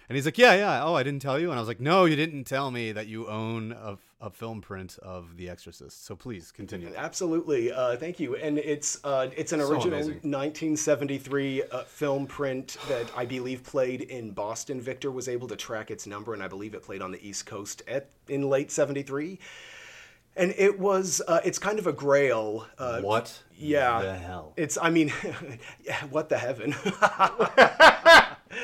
[0.08, 0.84] And he's like, "Yeah, yeah.
[0.84, 3.06] Oh, I didn't tell you." And I was like, "No, you didn't tell me that
[3.06, 6.04] you own a, a film print of The Exorcist.
[6.04, 8.36] So please continue." Absolutely, uh, thank you.
[8.36, 10.20] And it's uh, it's an original amazing.
[10.22, 14.80] 1973 uh, film print that I believe played in Boston.
[14.80, 17.46] Victor was able to track its number, and I believe it played on the East
[17.46, 19.38] Coast at in late '73.
[20.36, 22.66] And it was uh, it's kind of a grail.
[22.76, 23.40] Uh, What?
[23.56, 24.52] yeah, The hell?
[24.56, 25.10] It's I mean,
[26.10, 26.74] what the heaven.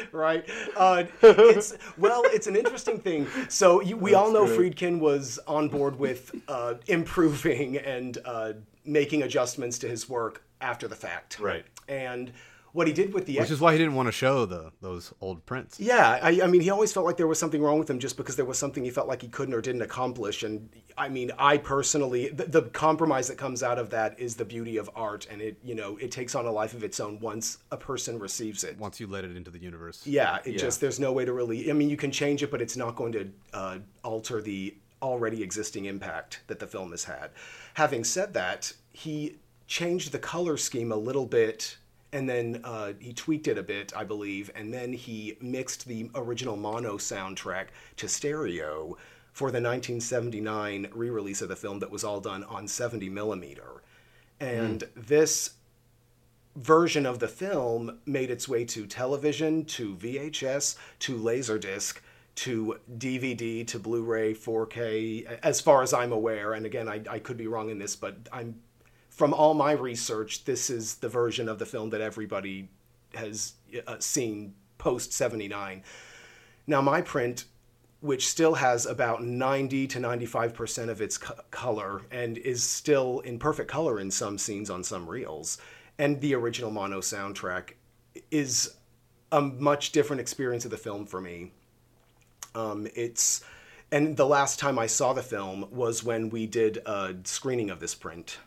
[0.12, 0.48] right?
[0.76, 3.26] Uh, it's well, it's an interesting thing.
[3.48, 4.76] So you, we all know great.
[4.76, 8.52] Friedkin was on board with uh, improving and uh,
[8.84, 11.38] making adjustments to his work after the fact.
[11.38, 11.64] Right.
[11.88, 12.32] And
[12.72, 15.12] what he did with the Which is why he didn't want to show the those
[15.20, 15.80] old prints.
[15.80, 18.16] yeah, I, I mean, he always felt like there was something wrong with him just
[18.16, 20.42] because there was something he felt like he couldn't or didn't accomplish.
[20.42, 24.44] And I mean, I personally, the, the compromise that comes out of that is the
[24.44, 27.18] beauty of art, and it, you know, it takes on a life of its own
[27.20, 28.78] once a person receives it.
[28.78, 30.06] Once you let it into the universe.
[30.06, 31.70] Yeah, it just there's no way to really.
[31.70, 35.42] I mean, you can change it, but it's not going to uh, alter the already
[35.42, 37.30] existing impact that the film has had.
[37.74, 41.76] Having said that, he changed the color scheme a little bit.
[42.12, 46.10] And then uh, he tweaked it a bit, I believe, and then he mixed the
[46.14, 48.96] original mono soundtrack to stereo
[49.32, 53.82] for the 1979 re-release of the film that was all done on 70 millimeter.
[54.40, 55.54] And this
[56.56, 61.98] version of the film made its way to television, to VHS, to Laserdisc,
[62.36, 66.54] to DVD, to Blu-ray, 4K, as far as I'm aware.
[66.54, 68.56] And again, I, I could be wrong in this, but I'm
[69.20, 72.70] from all my research, this is the version of the film that everybody
[73.14, 73.52] has
[73.86, 75.82] uh, seen post 79.
[76.66, 77.44] Now, my print,
[78.00, 83.38] which still has about 90 to 95% of its co- color and is still in
[83.38, 85.58] perfect color in some scenes on some reels,
[85.98, 87.72] and the original mono soundtrack
[88.30, 88.74] is
[89.32, 91.52] a much different experience of the film for me.
[92.54, 93.44] Um, it's
[93.92, 97.80] and the last time I saw the film was when we did a screening of
[97.80, 98.38] this print,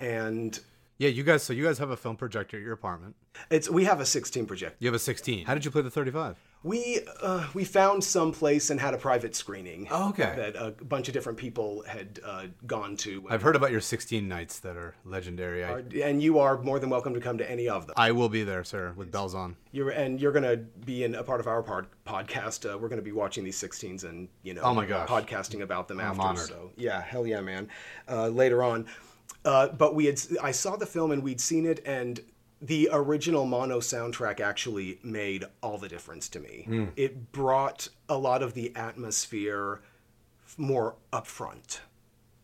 [0.00, 0.58] and
[0.98, 1.42] Yeah, you guys.
[1.42, 3.14] So you guys have a film projector at your apartment.
[3.50, 4.76] it's we have a 16 projector.
[4.80, 5.46] You have a 16.
[5.46, 6.36] How did you play the 35?
[6.62, 9.86] We uh, we found some place and had a private screening.
[9.88, 10.32] Oh, okay.
[10.36, 13.24] That a bunch of different people had uh, gone to.
[13.30, 15.64] I've heard about your 16 nights that are legendary.
[15.64, 17.94] I, and you are more than welcome to come to any of them.
[17.96, 19.54] I will be there, sir, with bells on.
[19.70, 22.68] You're and you're gonna be in a part of our pod, podcast.
[22.68, 25.08] Uh, we're gonna be watching these 16s and you know, Oh my gosh.
[25.08, 26.22] podcasting about them after.
[26.22, 26.48] honored.
[26.48, 27.68] So yeah, hell yeah, man.
[28.08, 28.86] Uh, later on,
[29.46, 32.20] uh, but we had I saw the film and we'd seen it and.
[32.62, 36.64] The original mono soundtrack actually made all the difference to me.
[36.66, 36.84] Hmm.
[36.96, 39.82] It brought a lot of the atmosphere
[40.56, 41.80] more upfront,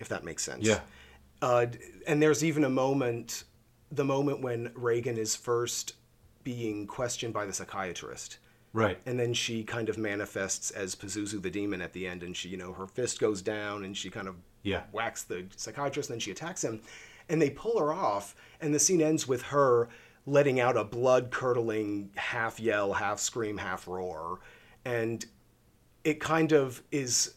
[0.00, 0.66] if that makes sense.
[0.66, 0.80] Yeah.
[1.40, 1.64] Uh,
[2.06, 3.44] and there's even a moment,
[3.90, 5.94] the moment when Regan is first
[6.44, 8.36] being questioned by the psychiatrist.
[8.74, 8.98] Right.
[9.06, 12.50] And then she kind of manifests as Pazuzu the demon at the end, and she,
[12.50, 14.82] you know, her fist goes down, and she kind of Yeah.
[14.92, 16.80] whacks the psychiatrist, and then she attacks him,
[17.28, 19.88] and they pull her off, and the scene ends with her
[20.26, 24.38] letting out a blood curdling half yell, half scream, half roar,
[24.84, 25.26] and
[26.04, 27.34] it kind of is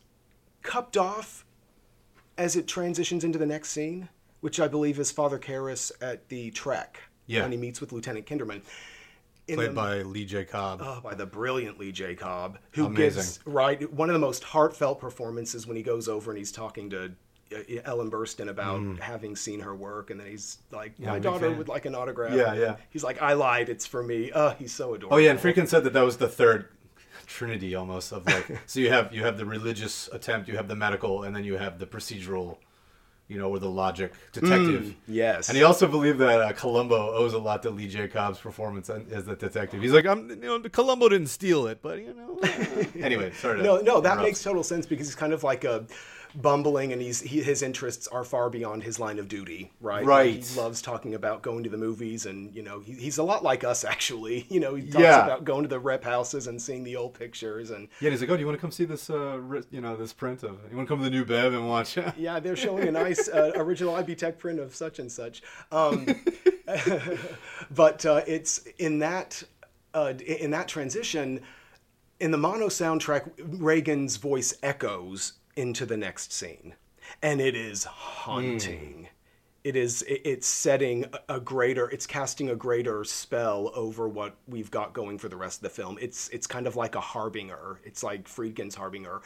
[0.61, 1.45] cupped off
[2.37, 4.09] as it transitions into the next scene,
[4.41, 7.41] which I believe is Father Karras at the Trek Yeah.
[7.43, 8.61] when he meets with Lieutenant Kinderman.
[9.47, 10.43] Played the- by Lee J.
[10.45, 10.81] Cobb.
[10.83, 12.15] Oh, by the brilliant Lee J.
[12.15, 13.03] Cobb, who Amazing.
[13.21, 16.89] gives right one of the most heartfelt performances when he goes over and he's talking
[16.89, 17.11] to
[17.55, 21.21] uh, Ellen Burstyn about having seen her work, and then he's like, "My Mm.
[21.21, 22.77] daughter would like an autograph." Yeah, yeah.
[22.89, 23.69] He's like, "I lied.
[23.69, 25.15] It's for me." Oh, he's so adorable.
[25.15, 26.69] Oh yeah, and Friedkin said that that was the third
[27.27, 28.47] trinity almost of like.
[28.65, 31.57] so you have you have the religious attempt, you have the medical, and then you
[31.57, 32.57] have the procedural
[33.27, 34.95] you know, or the logic detective.
[35.07, 35.49] yes.
[35.49, 38.07] And he also believed that uh, Columbo owes a lot to Lee J.
[38.07, 39.81] Cobb's performance as the detective.
[39.81, 42.39] He's like, I'm, you know, Columbo didn't steal it, but you know.
[43.03, 43.63] anyway, sorry.
[43.63, 45.85] No, no, that makes total sense because he's kind of like a
[46.41, 50.05] bumbling, and he's he, his interests are far beyond his line of duty, right?
[50.05, 50.45] Right.
[50.45, 53.43] He loves talking about going to the movies, and you know, he, he's a lot
[53.43, 54.45] like us actually.
[54.49, 55.23] You know, he talks Yeah.
[55.25, 58.29] about going to the rep houses and seeing the old pictures, and Yeah, he's like,
[58.29, 59.39] oh, do you want to come see this, uh,
[59.71, 60.59] you know, this print of?
[60.69, 61.97] You want to come to the new Bev and watch?
[62.17, 65.41] yeah, they're showing a nice uh, original IB Tech print of such and such.
[65.71, 66.05] Um,
[67.71, 69.43] but uh, it's in that
[69.93, 71.39] uh, in that transition
[72.19, 76.75] in the mono soundtrack, Regan's voice echoes into the next scene,
[77.21, 79.07] and it is haunting.
[79.63, 80.03] It is.
[80.03, 81.89] it- It's setting a- a greater.
[81.89, 85.69] It's casting a greater spell over what we've got going for the rest of the
[85.69, 85.97] film.
[85.99, 86.29] It's.
[86.29, 87.79] It's kind of like a harbinger.
[87.83, 89.21] It's like Friedkin's harbinger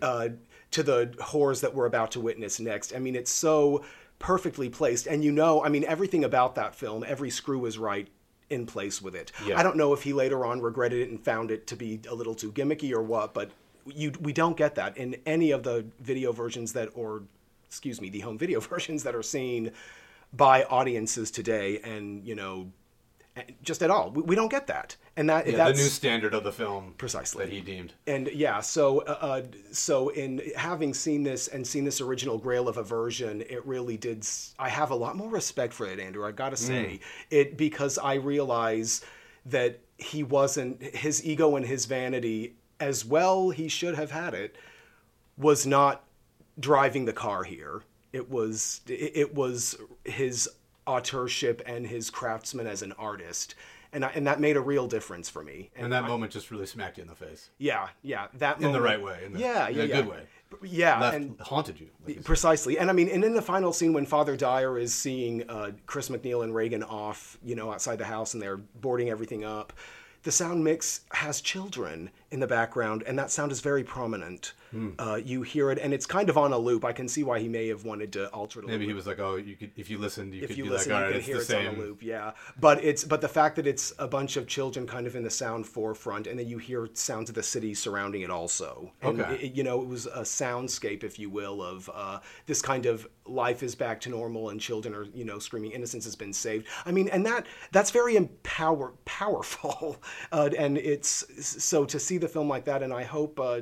[0.00, 0.28] uh,
[0.70, 2.94] to the horrors that we're about to witness next.
[2.94, 3.84] I mean, it's so
[4.18, 8.08] perfectly placed, and you know, I mean, everything about that film, every screw is right
[8.48, 9.30] in place with it.
[9.44, 9.58] Yeah.
[9.58, 12.14] I don't know if he later on regretted it and found it to be a
[12.14, 13.50] little too gimmicky or what, but
[13.86, 17.22] you we don't get that in any of the video versions that or
[17.66, 19.72] excuse me, the home video versions that are seen
[20.32, 22.70] by audiences today and, you know,
[23.62, 24.10] just at all.
[24.10, 24.96] We, we don't get that.
[25.14, 27.44] And that Yeah, the new standard of the film, Precisely.
[27.44, 27.92] that he deemed.
[28.06, 32.68] and yeah, so uh, uh, so in having seen this and seen this original Grail
[32.68, 34.26] of Aversion, it really did.
[34.58, 36.26] i have a lot more respect for it, Andrew.
[36.26, 39.02] I gotta say it because I realize
[39.46, 43.50] that he wasn't his ego and his vanity as well.
[43.50, 44.56] He should have had it.
[45.38, 46.04] Was not
[46.58, 47.82] driving the car here.
[48.12, 50.48] It was it, was his
[50.86, 53.54] authorship and his craftsman as an artist.
[53.92, 55.70] And, I, and that made a real difference for me.
[55.76, 57.50] And that moment just really smacked you in the face.
[57.58, 59.20] Yeah, yeah, that In the right way.
[59.24, 59.96] In the, yeah, in yeah, a yeah.
[59.96, 60.22] good way.
[60.62, 61.88] Yeah, Left, and haunted you.
[62.06, 62.78] like you precisely.
[62.78, 66.08] And I mean, and in the final scene when Father Dyer is seeing uh, Chris
[66.08, 69.72] MacNeil and Regan off, you know, outside the house, and they're boarding everything up,
[70.22, 74.52] the sound mix has children in the background, and that sound is very prominent.
[74.70, 74.90] Hmm.
[74.98, 76.84] Uh, you hear it, and it's kind of on a loop.
[76.84, 78.64] I can see why he may have wanted to alter it.
[78.64, 80.64] a Maybe he was like, oh, you could if you listened, you if could you
[80.64, 81.68] be listen, like, all you right, can it's hear the it's same.
[81.68, 82.02] on a loop.
[82.02, 85.22] Yeah, but it's but the fact that it's a bunch of children kind of in
[85.24, 88.92] the sound forefront, and then you hear sounds of the city surrounding it also.
[89.02, 89.46] And Okay.
[89.46, 93.08] it- you know, it was a soundscape, if you will, of uh, this kind of
[93.24, 96.66] life is back to normal, and children are you know screaming, innocence has been saved.
[96.84, 102.25] I mean, and that that's very empower powerful, uh, and it's so to see the
[102.28, 103.38] film like that, and I hope.
[103.40, 103.60] Uh,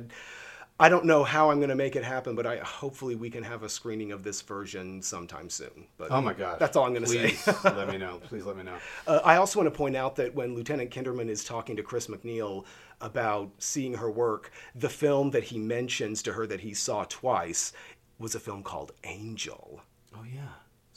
[0.77, 3.43] I don't know how I'm going to make it happen, but I hopefully we can
[3.43, 5.87] have a screening of this version sometime soon.
[5.97, 7.29] But Oh my god, that's all I'm going to say.
[7.29, 8.19] Please let me know.
[8.27, 8.75] Please let me know.
[9.07, 12.07] Uh, I also want to point out that when Lieutenant Kinderman is talking to Chris
[12.07, 12.65] MacNeil
[12.99, 17.71] about seeing her work, the film that he mentions to her that he saw twice
[18.19, 19.81] was a film called Angel.
[20.13, 20.41] Oh yeah.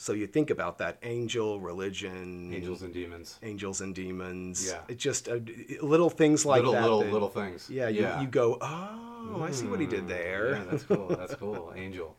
[0.01, 3.37] So you think about that angel, religion, Angels and demons.
[3.43, 4.65] angels and demons.
[4.71, 4.79] Yeah.
[4.87, 5.41] It just uh,
[5.83, 6.83] little things like little that.
[6.83, 7.69] little that- little things.
[7.69, 10.53] Yeah, you, you go, oh, I see what he did there.
[10.53, 11.09] Yeah, that's cool.
[11.09, 11.73] That's cool.
[11.77, 12.15] Angel.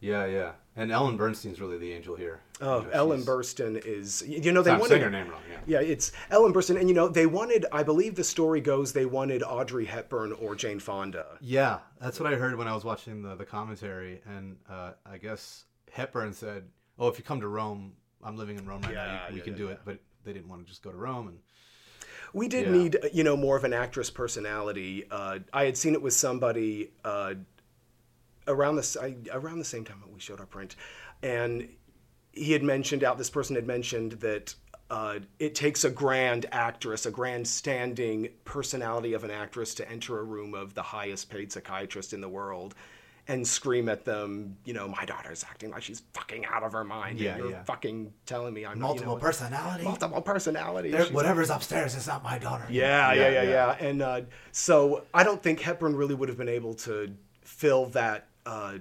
[0.00, 0.52] Yeah, yeah.
[0.74, 2.40] And Ellen Bernstein's really the angel here.
[2.60, 4.22] Oh, You know, Ellen Burstyn is.
[4.26, 4.90] You know they I'm wanted.
[4.90, 5.40] saying her name wrong.
[5.66, 5.80] Yeah.
[5.80, 7.64] Yeah, it's Ellen Burstyn, and you know they wanted.
[7.72, 11.38] I believe the story goes they wanted Audrey Hepburn or Jane Fonda.
[11.40, 15.16] Yeah, that's what I heard when I was watching the, the commentary, and uh, I
[15.16, 16.64] guess Hepburn said,
[16.98, 17.92] "Oh, if you come to Rome,
[18.22, 19.04] I'm living in Rome right now.
[19.04, 19.72] You, we yeah, can yeah, do yeah.
[19.72, 21.38] it." But they didn't want to just go to Rome, and
[22.32, 22.72] We did Yeah.
[22.72, 25.04] need, you know, more of an actress personality.
[25.10, 27.34] Uh, I had seen it with somebody uh,
[28.48, 30.76] around the s- I, around the same time that we showed our print,
[31.22, 31.68] and
[32.32, 33.18] he had mentioned out.
[33.18, 34.54] This person had mentioned that
[34.90, 40.18] uh, it takes a grand actress, a grand standing personality of an actress, to enter
[40.18, 42.74] a room of the highest paid psychiatrist in the world.
[43.28, 46.84] And scream at them, you know, my daughter's acting like she's fucking out of her
[46.84, 47.18] mind.
[47.18, 47.64] Yeah, and you're yeah.
[47.64, 49.82] fucking telling me I'm Multiple you know, personality.
[49.84, 50.90] multiple personality.
[50.92, 52.66] There- whatever's upstairs is not my daughter.
[52.70, 53.50] yeah, yeah, Yeah, yeah, yeah.
[53.80, 53.86] yeah.
[53.88, 54.20] And uh,
[54.52, 58.78] so I don't think Hepburn really would have been able to fill that uh,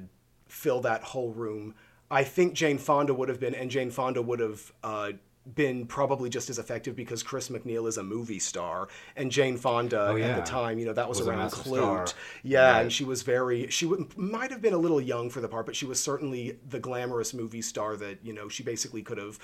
[0.48, 1.74] fill that whole room.
[2.12, 5.14] I think Jane Fonda would have been, and Jane Fonda would have uh,
[5.54, 10.08] been probably just as effective because Chris MacNeil is a movie star, and Jane Fonda
[10.10, 10.30] Oh, yeah.
[10.30, 12.14] at the time, you know, that was, Was around Klute.
[12.43, 12.82] Yeah, Right.
[12.82, 13.68] and she was very.
[13.70, 16.58] She would, might have been a little young for the part, but she was certainly
[16.68, 19.38] the glamorous movie star that you know she basically could have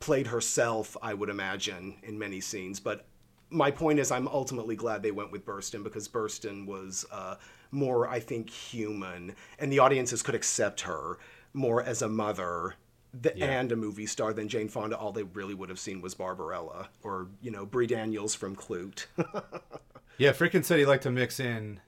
[0.00, 0.96] played herself.
[1.02, 3.06] I would imagine in many scenes, but
[3.50, 7.36] my point is, I'm ultimately glad they went with Burstyn because Burstyn was uh,
[7.72, 11.18] more, I think, human, and the audiences could accept her
[11.54, 12.74] more as a mother
[13.22, 13.46] th- Yeah.
[13.60, 14.96] and a movie star than Jane Fonda.
[14.96, 19.06] All they really would have seen was Barbarella or you know Bree Daniels from Klute.
[20.18, 21.80] yeah, Friedkin said he liked to mix in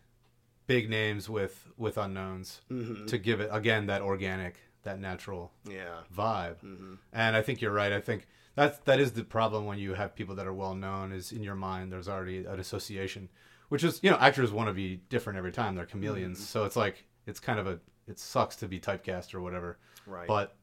[0.66, 3.06] big names with with unknowns Mm-hmm.
[3.06, 6.00] to give it again that organic that natural Yeah.
[6.16, 6.56] vibe.
[6.64, 6.94] Mm-hmm.
[7.12, 7.92] And I think you're right.
[7.92, 11.12] I think that's that is the problem when you have people that are well known.
[11.12, 13.28] Is in your mind there's already an association,
[13.68, 15.74] which is you know actors want to be different every time.
[15.74, 16.46] They're chameleons, Mm-hmm.
[16.46, 19.78] so it's like it's kind of a it sucks to be typecast or whatever.
[20.06, 20.26] Right.
[20.26, 20.56] But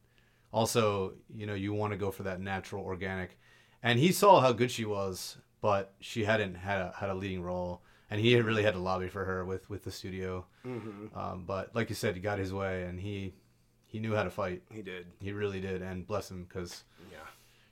[0.52, 3.38] also you know you want to go for that natural organic.
[3.82, 7.42] And he saw how good she was, but she hadn't had a, had a leading
[7.42, 10.46] role, and he really had to lobby for her with with the studio.
[10.66, 11.16] Mm-hmm.
[11.16, 13.34] Um, but like you said, he got his way, and he
[13.86, 14.62] he knew how to fight.
[14.72, 15.06] He did.
[15.20, 16.82] He really did, and bless him because
[17.12, 17.18] Yeah.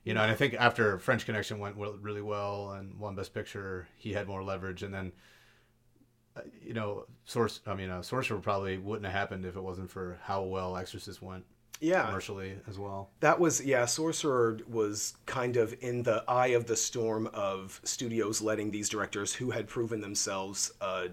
[0.05, 0.21] you know.
[0.21, 4.27] And I think after French Connection went really well and won Best Picture, he had
[4.27, 4.81] more leverage.
[4.83, 5.11] And then,
[6.37, 7.59] uh, you know, Source.
[7.67, 11.21] I mean, uh, Sorcerer probably wouldn't have happened if it wasn't for how well Exorcist
[11.21, 11.43] went
[11.79, 12.05] Yeah.
[12.05, 13.09] commercially as well.
[13.19, 13.85] That was yeah.
[13.85, 19.33] Sorcerer was kind of in the eye of the storm of studios letting these directors
[19.33, 21.07] who had proven themselves uh,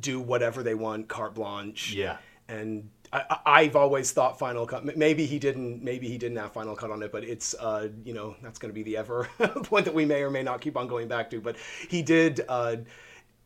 [0.00, 1.94] do whatever they want, carte blanche.
[1.94, 2.18] Yeah.
[2.48, 4.96] And I, I've always thought Final Cut.
[4.96, 5.82] Maybe he didn't.
[5.82, 8.70] Maybe he didn't have Final Cut on it, but it's uh, you know that's going
[8.70, 9.28] to be the ever
[9.64, 11.40] point that we may or may not keep on going back to.
[11.40, 11.56] But
[11.88, 12.42] he did.
[12.48, 12.76] Uh,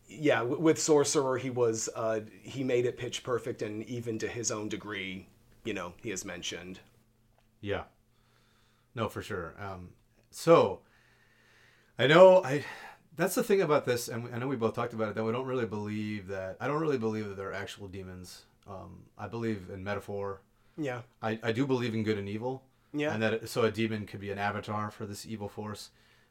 [0.08, 4.50] yeah, with Sorcerer, he was uh, he made it pitch perfect, and even to his
[4.50, 5.28] own degree,
[5.64, 6.80] you know, he has mentioned.
[7.60, 7.84] Yeah.
[8.94, 9.54] No, for sure.
[9.58, 9.90] Um,
[10.30, 10.80] so
[11.98, 12.64] I know I.
[13.16, 15.14] That's the thing about this, and I know we both talked about it.
[15.14, 16.56] That we don't really believe that.
[16.60, 18.44] I don't really believe that they're actual demons.
[18.66, 20.40] Um, I believe in metaphor.
[20.78, 21.02] Yeah.
[21.20, 22.62] I, I do believe in good and evil.
[22.92, 23.12] Yeah.
[23.12, 25.90] And that it, so a demon could be an avatar for this evil force,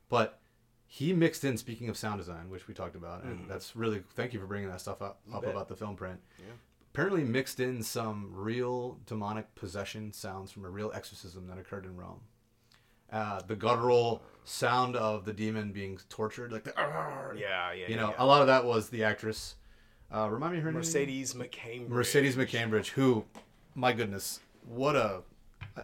[0.10, 0.40] but
[0.88, 1.58] he mixed in.
[1.58, 4.70] Speaking of sound design, which we talked about, and that's really thank you for bringing
[4.70, 6.20] that stuff up up about the film print.
[6.40, 6.54] Yeah.
[6.94, 11.96] Apparently mixed in some real demonic possession sounds from a real exorcism that occurred in
[11.96, 12.22] Rome.
[13.12, 16.74] Uh, the guttural sound of the demon being tortured, like the
[17.38, 17.88] Yeah, yeah.
[17.88, 18.16] you know, yeah.
[18.24, 19.56] a lot of that was the actress.
[20.14, 20.80] Uh, remind me of her name.
[20.80, 21.90] Mercedes McCambridge.
[21.90, 23.26] Mercedes McCambridge, who,
[23.76, 25.22] my goodness, what a,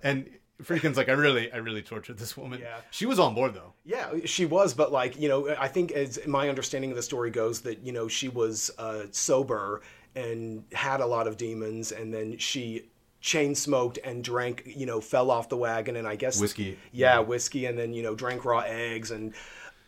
[0.04, 0.30] and
[0.64, 2.60] Friedkin's like, I really, I really tortured this woman.
[2.62, 2.78] Yeah.
[2.90, 3.74] She was on board though.
[3.84, 7.30] Yeah, she was, but like you know, I think as my understanding of the story
[7.30, 9.82] goes, that you know she was uh, sober
[10.16, 12.84] and had a lot of demons, and then she
[13.22, 16.78] chain smoked and drank, you know, fell off the wagon, and I guess Whiskey.
[16.92, 19.34] Yeah, whiskey, and then you know drank raw eggs, and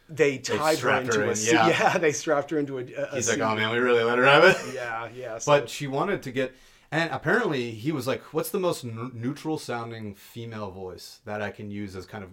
[0.09, 1.53] they tied her into her a in, seat.
[1.53, 1.67] yeah.
[1.93, 2.81] Yeah, they strapped her into a.
[2.81, 4.57] a He's like, oh man, we really let her have it.
[4.73, 5.37] Yeah, yeah.
[5.37, 6.53] So, But she wanted to get,
[6.91, 11.51] and apparently he was like, what's the most n- neutral sounding female voice that I
[11.51, 12.29] can use as kind of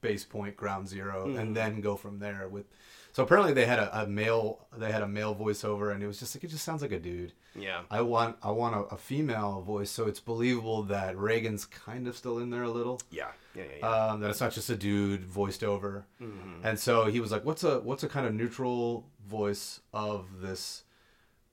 [0.00, 1.38] base point, ground 0 Mm-hmm.
[1.38, 2.66] and then go from there with.
[3.14, 6.18] So apparently they had a, a male, they had a male voiceover, and it was
[6.18, 7.32] just like it just sounds like a dude.
[7.54, 12.08] yeah, I want I want a, a female voice, so it's believable that Regan's kind
[12.08, 13.00] of still in there a little.
[13.12, 13.76] yeah, yeah, yeah.
[13.78, 14.06] yeah.
[14.06, 16.06] Um, that it's not just a dude voiced over.
[16.20, 16.66] Mm-hmm.
[16.66, 20.82] And so he was like, "What's a what's a kind of neutral voice of this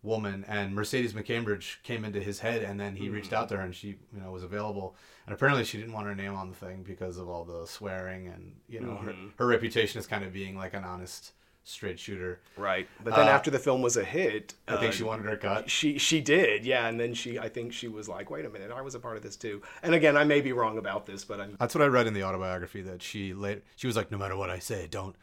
[0.01, 3.13] woman?" And Mercedes McCambridge came into his head, and then he Mm-hmm.
[3.13, 4.95] reached out to her, and she you know was available.
[5.27, 8.25] And apparently, she didn't want her name on the thing because of all the swearing,
[8.27, 9.27] and you know her, Mm-hmm.
[9.37, 11.33] her reputation as kind of being like an honest
[11.63, 12.39] straight shooter.
[12.57, 12.87] right.
[13.03, 15.37] But then uh, after the film was a hit, I think uh, she wanted her
[15.37, 15.69] cut.
[15.69, 18.71] She she did, yeah, and then she I think she was like, wait a minute,
[18.71, 19.61] I was a part of this too.
[19.83, 22.13] And again, I may be wrong about this, but I'm That's what I read in
[22.13, 25.15] the autobiography that she later she was like, no matter what I say, don't,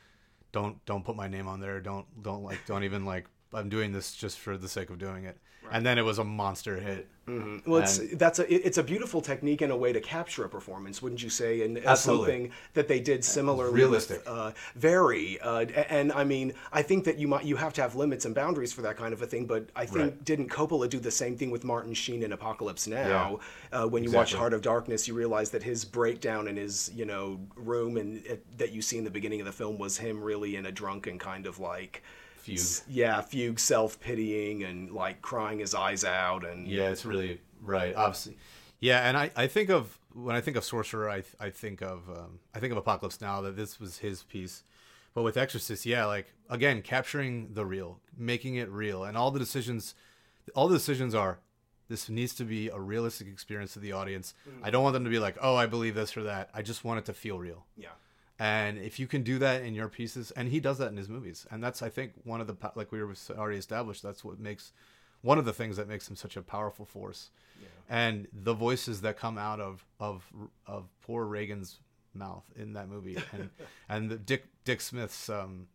[0.52, 1.80] don't, don't put my name on there.
[1.80, 3.26] Don't, don't like, don't even like.
[3.52, 5.38] I'm doing this just for the sake of doing it.
[5.72, 7.08] And then it was a monster hit.
[7.66, 11.02] well, it's that's a it's a beautiful technique and a way to capture a performance,
[11.02, 11.60] wouldn't you say?
[11.62, 12.24] And as Absolutely.
[12.26, 14.20] something that they did similarly, Realistic.
[14.20, 15.38] with, uh, very.
[15.40, 18.24] Uh, a- and I mean, I think that you might you have to have limits
[18.24, 19.44] and boundaries for that kind of a thing.
[19.44, 20.24] But I think Right.
[20.24, 23.40] didn't Coppola do the same thing with Martin Sheen in Apocalypse Now?
[23.72, 27.04] Uh, when you watch Heart of Darkness, you realize that his breakdown in his you
[27.04, 30.22] know room and it, that you see in the beginning of the film was him
[30.22, 32.02] really in a drunken kind of like.
[32.56, 32.84] Fugue.
[32.88, 37.94] Yeah, fugue, self pitying, and like crying his eyes out, and Yeah, it's really right.
[37.94, 38.38] Obviously,
[38.80, 39.08] yeah.
[39.08, 42.40] And I, I think of when I think of Sorcerer, I, I think of, um,
[42.54, 43.40] I think of Apocalypse Now.
[43.40, 44.64] That this was his piece.
[45.14, 49.38] But with Exorcist, yeah, like again, capturing the real, making it real, and all the
[49.40, 49.94] decisions,
[50.54, 51.38] all the decisions are.
[51.88, 54.34] This needs to be a realistic experience to the audience.
[54.62, 56.84] I don't want them to be like, "Oh, I believe this or that." I just
[56.84, 57.64] want it to feel real.
[57.76, 57.88] yeah.
[58.38, 61.08] And if you can do that in your pieces, and he does that in his
[61.08, 64.02] movies, and that's I think one of the like we were already established.
[64.02, 64.72] That's what makes
[65.22, 67.30] one of the things that makes him such a powerful force.
[67.90, 70.24] And the voices that come out of of
[70.66, 71.80] of poor Regan's
[72.14, 73.50] mouth in that movie, and
[73.88, 75.66] and the Dick Dick Smith's um,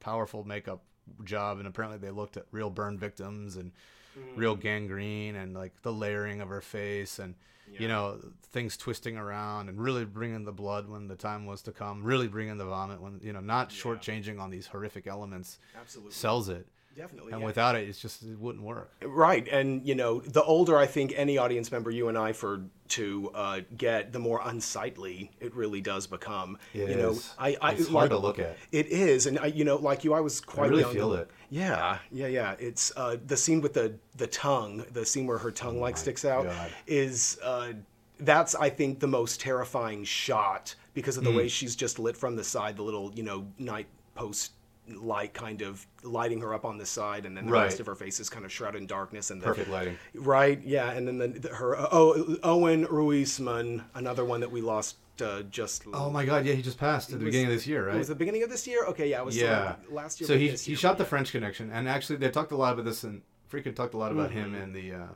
[0.00, 0.82] powerful makeup
[1.24, 3.72] job, and apparently they looked at real burn victims and
[4.18, 4.36] Mm.
[4.36, 7.34] real gangrene and like the layering of her face and
[7.78, 8.18] you know
[8.50, 12.28] things twisting around and really bringing the blood when the time was to come really
[12.28, 15.58] bringing the vomit when you know not shortchanging on these horrific elements.
[15.78, 16.12] Absolutely.
[16.12, 17.46] sells it Definitely, and yeah.
[17.46, 18.92] without it, it's just it wouldn't work.
[19.02, 22.62] Right, and you know, the older I think any audience member, you and I, for
[22.88, 26.58] to uh, get, the more unsightly it really does become.
[26.74, 27.34] It you know, is.
[27.38, 28.56] I, I It's like- hard to look at.
[28.72, 30.92] It is, and I, you know, like you, I was quite really young.
[30.92, 31.30] feel it.
[31.48, 32.54] Yeah, yeah, yeah.
[32.58, 36.24] It's uh, the scene with the the tongue, the scene where her tongue like sticks
[36.24, 36.70] out, Oh God.
[36.86, 37.38] is.
[37.42, 37.72] Uh,
[38.20, 41.38] that's I think the most terrifying shot because of the Hmm.
[41.38, 44.52] way she's just lit from the side, the little you know night post
[44.88, 47.64] light kind of lighting her up on the side, and then the Right.
[47.64, 49.30] rest of her face is kind of shrouded in darkness.
[49.30, 49.96] And the, Perfect lighting.
[50.14, 54.96] Right, yeah, and then the, the, her oh Owen Roizman, another one that we lost
[55.22, 55.84] uh, just.
[55.92, 56.44] Oh my God!
[56.44, 57.98] Yeah, he just passed at the beginning of this year, It right?
[57.98, 58.84] was the beginning of this year.
[58.86, 60.26] Okay, yeah, it was yeah, uh, last year.
[60.26, 61.08] So he he year, shot the yeah.
[61.10, 64.10] French Connection, and actually they talked a lot about this, and Friedkin talked a lot
[64.10, 64.62] about him Mm-hmm.
[64.62, 65.06] in the uh,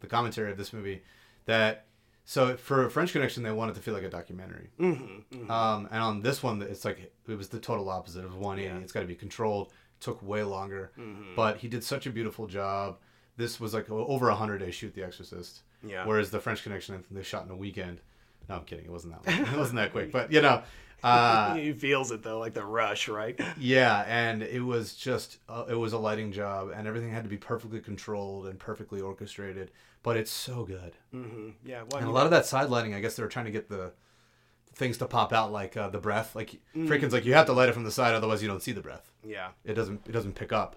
[0.00, 1.02] the commentary of this movie.
[1.46, 1.84] That
[2.24, 4.68] so for French Connection, they wanted to feel like a documentary.
[4.80, 8.20] Mm-hmm, Um, and on this one, it's like it was the total opposite.
[8.20, 8.74] It was 180.
[8.74, 8.82] Yeah.
[8.82, 9.72] It's got to be controlled.
[10.00, 11.34] Took way longer, Mm-hmm.
[11.36, 12.98] but he did such a beautiful job.
[13.36, 15.62] This was like over a hundred day shoot, The Exorcist.
[15.86, 16.04] Yeah.
[16.06, 18.00] Whereas the French Connection, I think they shot in a weekend.
[18.48, 18.84] No, I'm kidding.
[18.84, 19.32] It wasn't that.
[19.46, 19.54] Long.
[19.54, 20.12] It wasn't that quick.
[20.12, 20.62] But you know,
[21.02, 23.38] uh, he feels it though, like the rush, right?
[23.58, 27.30] yeah, and it was just uh, it was a lighting job, and everything had to
[27.30, 29.70] be perfectly controlled and perfectly orchestrated.
[30.04, 33.00] But it's so good, hmm Yeah, well, and a lot of that side lighting, I
[33.00, 33.92] guess they were trying to get the
[34.76, 36.36] things to pop out, like uh, the breath.
[36.36, 36.86] Like Mm.
[36.86, 38.80] Friedkin's like you have to light it from the side, otherwise you don't see the
[38.82, 39.10] breath.
[39.24, 39.48] yeah.
[39.64, 40.76] It doesn't it doesn't pick up.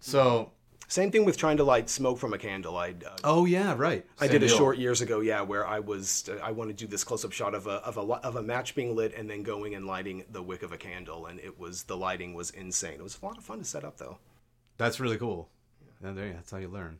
[0.00, 0.50] So
[0.88, 2.76] Same thing with trying to light smoke from a candle.
[2.76, 4.04] I uh, oh yeah, right.
[4.20, 4.56] I Same did a deal.
[4.56, 7.54] short years ago, yeah, where I was I wanted to do this close up shot
[7.54, 10.42] of a of a of a match being lit and then going and lighting the
[10.42, 12.94] wick of a candle, and it was the lighting was insane.
[12.94, 14.18] It was a lot of fun to set up though.
[14.78, 15.48] That's really cool.
[16.02, 16.98] And there, that's how you learn.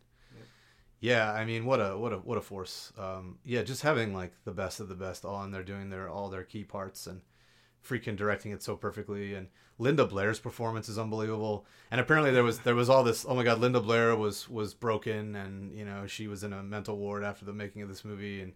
[1.04, 2.90] Yeah, I mean, what a what a what a force.
[2.96, 6.30] Um, yeah, just having like the best of the best in there doing their all
[6.30, 7.20] their key parts and
[7.86, 9.34] Friedkin directing it so perfectly.
[9.34, 9.48] And
[9.78, 11.66] Linda Blair's performance is unbelievable.
[11.90, 13.26] And apparently there was there was all this.
[13.28, 16.62] Oh my God, Linda Blair was was broken, and you know she was in a
[16.62, 18.40] mental ward after the making of this movie.
[18.40, 18.54] And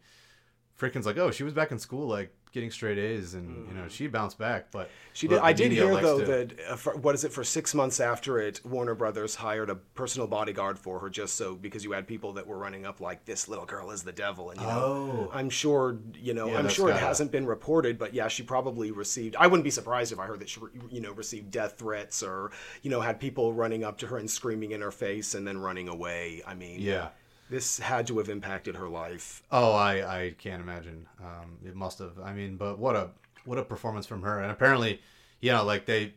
[0.74, 3.88] Friedkin's like, oh, she was back in school, like getting straight A's, and you know
[3.88, 4.70] she bounced back.
[4.70, 5.42] But She but did.
[5.44, 8.38] I did hear though to- that uh, for, what is it for six months after
[8.40, 12.32] it, Warner Brothers hired a personal bodyguard for her just so because you had people
[12.34, 15.30] that were running up like this little girl is the devil, and you know, Oh.
[15.32, 18.90] I'm sure you know, Yeah, I'm sure it hasn't been reported, but yeah, she probably
[18.90, 19.36] received.
[19.36, 22.50] I wouldn't be surprised if I heard that she you know received death threats or
[22.82, 25.58] you know had people running up to her and screaming in her face and then
[25.58, 26.42] running away.
[26.46, 27.08] I mean, Yeah.
[27.50, 29.42] This had to have impacted her life.
[29.50, 31.06] Oh, I, I can't imagine.
[31.20, 32.18] Um, it must have.
[32.22, 33.10] I mean, but what a
[33.44, 34.40] what a performance from her.
[34.40, 35.00] And apparently,
[35.40, 36.14] you know, like they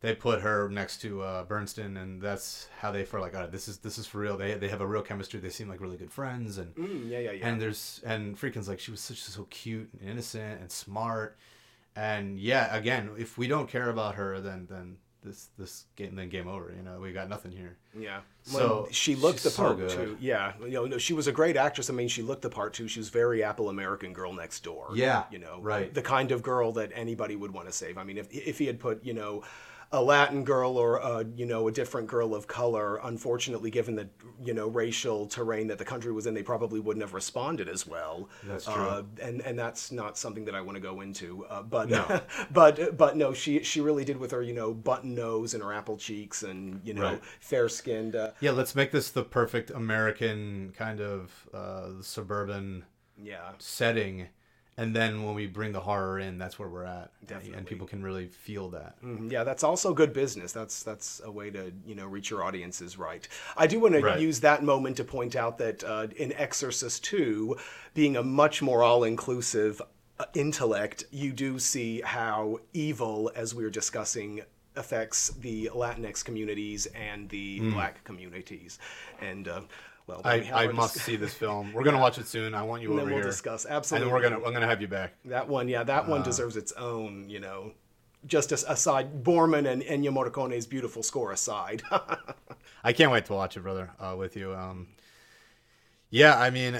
[0.00, 3.52] they put her next to uh, Bernstein, and that's how they feel like, all right,
[3.52, 4.38] this is this is for real.
[4.38, 5.40] They they have a real chemistry.
[5.40, 7.46] They seem like really good friends, and Mm, yeah, yeah, yeah.
[7.46, 11.36] and there's and Friedkin's like she was such so cute and innocent and smart.
[11.96, 16.28] And yeah, again, if we don't care about her, then then this this game then
[16.28, 16.72] game over.
[16.76, 17.76] You know, we got nothing here.
[17.98, 18.20] Yeah.
[18.42, 19.90] So, Well, she looked the part good.
[19.90, 20.16] too.
[20.20, 20.52] Yeah.
[20.62, 21.90] You know, no, she was a great actress.
[21.90, 22.88] I mean, she looked the part too.
[22.88, 24.88] She was very Apple American girl next door.
[24.94, 25.92] Yeah, You know, right.
[25.92, 27.98] The kind of girl that anybody would want to save.
[27.98, 29.42] I mean, if if he had put, you know,
[29.92, 34.08] a Latin girl or a, you know a different girl of color, unfortunately, given the
[34.40, 37.86] you know racial terrain that the country was in, they probably wouldn't have responded as
[37.86, 38.28] well.
[38.44, 38.74] That's true.
[38.74, 41.44] Uh, and and that's not something that I want to go into.
[41.46, 42.20] Uh, but No.
[42.52, 45.72] but but no, she she really did with her you know button nose and her
[45.72, 47.22] apple cheeks and you know Right.
[47.40, 48.14] fair skinned.
[48.14, 52.84] Uh, Yeah, let's make this the perfect American kind of uh, suburban
[53.16, 53.52] yeah.
[53.58, 54.28] setting,
[54.80, 57.58] and then when we bring the horror in, that's where we're at, Definitely.
[57.58, 59.00] and people can really feel that.
[59.02, 60.52] Mhm, Yeah, that's also good business.
[60.52, 63.26] That's that's a way to you know reach your audiences right.
[63.56, 67.56] I do want to use that moment to point out that uh, in Exorcist Two,
[67.94, 69.82] being a much more all-inclusive
[70.18, 74.40] uh, intellect, you do see how evil, as we were discussing,
[74.76, 78.78] affects the Latinx communities and the Black communities.
[79.20, 79.62] And uh,
[80.10, 81.72] well, I, I must see this film.
[81.74, 82.54] We're gonna watch it soon.
[82.54, 83.30] I want you And over then we'll here.
[83.30, 83.64] discuss.
[83.64, 84.06] And Absolutely.
[84.08, 85.12] then we're gonna I'm gonna have you back.
[85.24, 86.10] That one, yeah, that Uh.
[86.10, 87.72] one deserves its own, you know.
[88.26, 91.82] Just as aside, Boorman and Ennio Morricone's beautiful score aside.
[92.84, 94.54] I can't wait to watch it, brother, uh, with you.
[94.54, 94.88] Um,
[96.10, 96.78] yeah, I mean,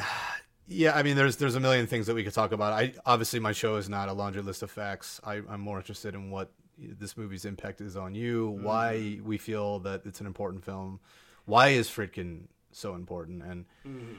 [0.68, 2.72] yeah, I mean, there's there's a million things that we could talk about.
[2.74, 5.20] I obviously my show is not a laundry list of facts.
[5.24, 9.78] I, I'm more interested in what this movie's impact is on you, why we feel
[9.80, 10.98] that it's an important film,
[11.44, 13.64] why is Friedkin so important, and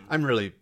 [0.10, 0.54] I'm really,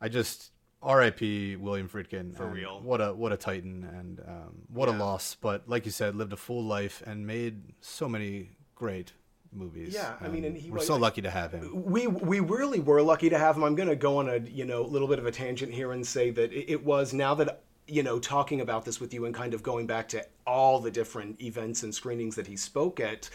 [0.00, 1.56] I just R.I.P.
[1.56, 2.80] William Friedkin for real.
[2.80, 5.36] What a what a titan and um, what a loss.
[5.40, 9.12] But like you said, lived a full life and made so many great
[9.52, 9.92] movies.
[9.92, 11.84] Yeah, I mean, and he we're was- so lucky to have him.
[11.84, 13.64] we we really were lucky to have him.
[13.64, 16.06] I'm going to go on a you know little bit of a tangent here and
[16.06, 19.52] say that it was now that you know talking about this with you and kind
[19.52, 23.28] of going back to all the different events and screenings that he spoke at.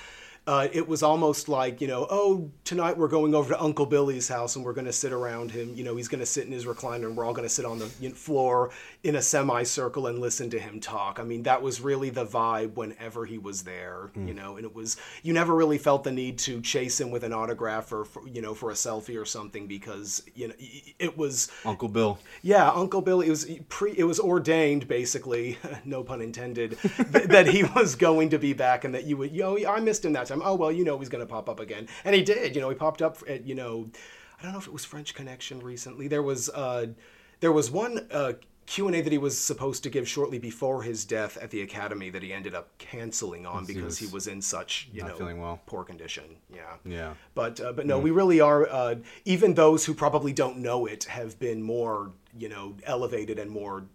[0.47, 4.27] Uh, it was almost like you know, oh, tonight we're going over to Uncle Billy's
[4.27, 5.73] house and we're going to sit around him.
[5.75, 7.65] You know, he's going to sit in his recliner and we're all going to sit
[7.65, 8.69] on the floor
[9.03, 11.19] in a semicircle and listen to him talk.
[11.19, 14.11] I mean, that was really the vibe whenever he was there.
[14.15, 17.23] You know, and it was you never really felt the need to chase him with
[17.23, 20.53] an autograph or for, you know for a selfie or something because you know
[20.99, 22.19] it was Uncle Bill.
[22.43, 23.27] yeah, Uncle Billy.
[23.27, 23.93] It was pre.
[23.97, 28.83] It was ordained, basically, no pun intended, th- that he was going to be back,
[28.83, 29.31] and that you would.
[29.31, 30.34] Yo, I missed him that time.
[30.43, 32.55] Oh well, you know he's going to pop up again, and he did.
[32.55, 33.45] You know, he popped up at.
[33.45, 33.89] You know,
[34.39, 36.07] I don't know if it was French Connection recently.
[36.07, 36.49] There was.
[36.49, 36.87] uh
[37.39, 38.07] There was one.
[38.11, 38.33] uh
[38.67, 41.61] Q and A that he was supposed to give shortly before his death at the
[41.61, 45.15] Academy that he ended up canceling on because he was was in such you know
[45.37, 45.61] well.
[45.67, 46.23] poor condition.
[46.51, 46.73] Yeah.
[46.83, 47.13] Yeah.
[47.35, 48.67] But uh, but no, we really are.
[48.67, 53.51] Uh, even those who probably don't know it have been more you know elevated and
[53.51, 53.85] more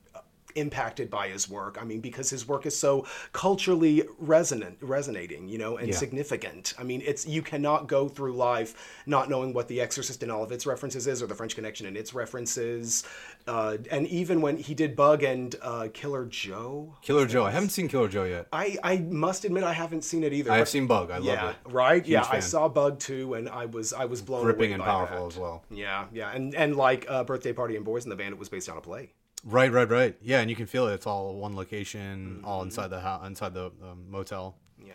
[0.55, 1.79] impacted by his work.
[1.81, 5.97] I mean, because his work is so culturally resonant, resonating, you know, and Yeah.
[5.97, 6.75] significant.
[6.79, 8.75] I mean, it's you cannot go through life
[9.07, 11.87] not knowing what The Exorcist and all of its references is, or The French Connection
[11.87, 13.05] and its references.
[13.47, 17.45] Uh, and even when he did Bug and uh, Killer Joe, Killer Joe.
[17.45, 18.47] I haven't seen Killer Joe yet.
[18.53, 20.53] I I must admit I haven't seen it either.
[20.53, 21.11] I have seen Bug.
[21.11, 21.57] I love yeah, it.
[21.67, 22.07] right.
[22.07, 24.87] yeah, I saw Bug too, and I was I was blown Gripping away and by
[24.87, 25.35] powerful that.
[25.35, 25.65] as well.
[25.71, 28.49] Yeah, yeah, and and like uh, birthday party and boys in the band, it was
[28.49, 29.13] based on a play.
[29.45, 30.17] Right, right, right.
[30.23, 30.95] Yeah, and you can feel it.
[30.95, 32.45] It's all one location, Mm-hmm.
[32.45, 34.57] all inside the house, inside the um, motel.
[34.79, 34.93] Yeah,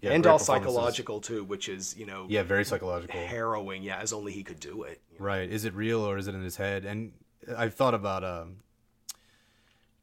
[0.00, 3.18] Yeah, and all psychological too, which is you know Yeah, very psychological.
[3.20, 3.82] harrowing.
[3.82, 5.00] Yeah, as only he could do it.
[5.18, 5.48] Right.
[5.50, 6.84] Is it real or is it in his head?
[6.84, 7.12] And
[7.56, 8.58] I've thought about um,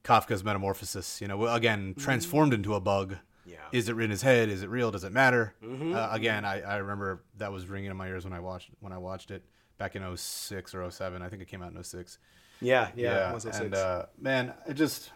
[0.04, 1.22] Kafka's metamorphosis.
[1.22, 3.12] You know, again, transformed into a bug.
[3.14, 3.22] Mm-hmm.
[3.52, 3.58] Yeah.
[3.72, 4.50] Is it in his head?
[4.50, 4.91] Is it real?
[4.91, 5.54] Does it matter?
[5.64, 8.91] Uh, again, I, I remember that was ringing in my ears when I watched when
[8.91, 9.43] I watched it
[9.78, 11.22] back in 06 or 07.
[11.22, 12.18] I think it came out in 06.
[12.62, 13.58] Yeah, yeah, it was 06.
[13.60, 15.12] and uh, man, I just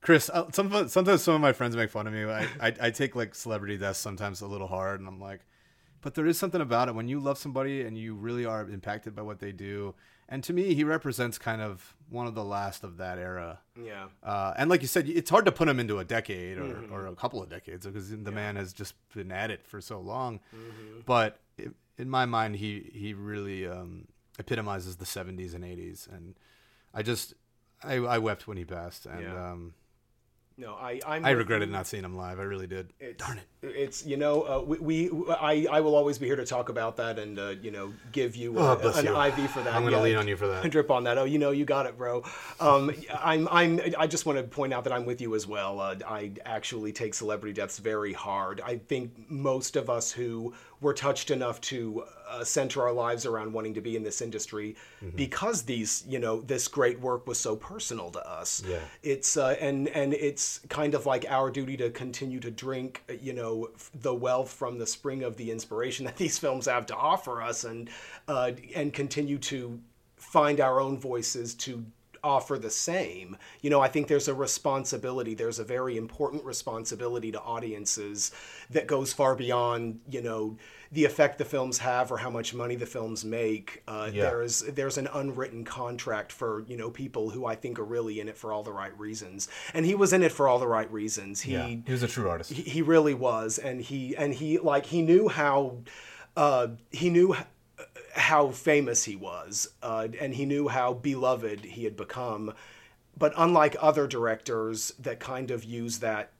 [0.00, 0.30] Chris.
[0.32, 2.24] Uh, some, sometimes some of my friends make fun of me.
[2.24, 5.40] I, I I take like celebrity deaths sometimes a little hard, and I'm like,
[6.00, 9.14] but there is something about it when you love somebody and you really are impacted
[9.14, 9.94] by what they do.
[10.28, 13.60] And to me, he represents kind of one of the last of that era.
[13.80, 16.64] yeah, Uh, and like you said, it's hard to put him into a decade or,
[16.64, 16.92] Mm-hmm.
[16.92, 20.00] or a couple of decades because the man has just been at it for so
[20.00, 20.40] long.
[20.54, 21.00] Mm-hmm.
[21.06, 21.66] But i
[21.98, 24.06] in my mind, he he really um,
[24.38, 26.34] epitomizes the '70s and '80s, and
[26.94, 27.34] I just
[27.82, 29.50] I, I wept when he passed, and Yeah.
[29.52, 29.74] um,
[30.58, 32.40] no, I I'm I regretted not seeing him live.
[32.40, 32.90] I really did.
[33.18, 33.44] Darn it.
[33.62, 34.78] It's you know uh, we,
[35.10, 37.92] we I I will always be here to talk about that and uh, you know
[38.10, 39.20] give you uh, Oh, bless an you.
[39.22, 39.74] IV for that.
[39.74, 40.02] I'm gonna Yeah.
[40.02, 40.70] lean on you for that.
[40.70, 41.18] Drip on that.
[41.18, 42.22] Oh, you know you got it, bro.
[42.58, 42.90] Um,
[43.22, 45.78] I'm I'm I just want to point out that I'm with you as well.
[45.78, 48.62] Uh, I actually take celebrity deaths very hard.
[48.62, 53.52] I think most of us who were touched enough to uh, center our lives around
[53.52, 55.16] wanting to be in this industry Mm-hmm.
[55.16, 58.78] because these you know this great work was so personal to us Yeah.
[59.02, 63.32] it's uh, and and it's kind of like our duty to continue to drink you
[63.34, 66.96] know f- the wealth from the spring of the inspiration that these films have to
[66.96, 67.90] offer us and
[68.28, 69.78] uh, and continue to
[70.16, 71.84] find our own voices to
[72.26, 77.30] offer the same you know i think there's a responsibility there's a very important responsibility
[77.30, 78.32] to audiences
[78.68, 80.56] that goes far beyond you know
[80.90, 84.22] the effect the films have or how much money the films make uh, Yeah.
[84.24, 88.28] there's there's an unwritten contract for you know people who I think are really in
[88.28, 90.90] it for all the right reasons, and he was in it for all the right
[90.92, 91.40] reasons.
[91.42, 92.50] He Yeah, he was a true artist.
[92.52, 95.78] he, he really was, and he and he like he knew how
[96.36, 97.36] uh, he knew
[98.16, 102.52] how famous he was, uh, and he knew how beloved he had become.
[103.18, 106.32] But unlike other directors that kind of use that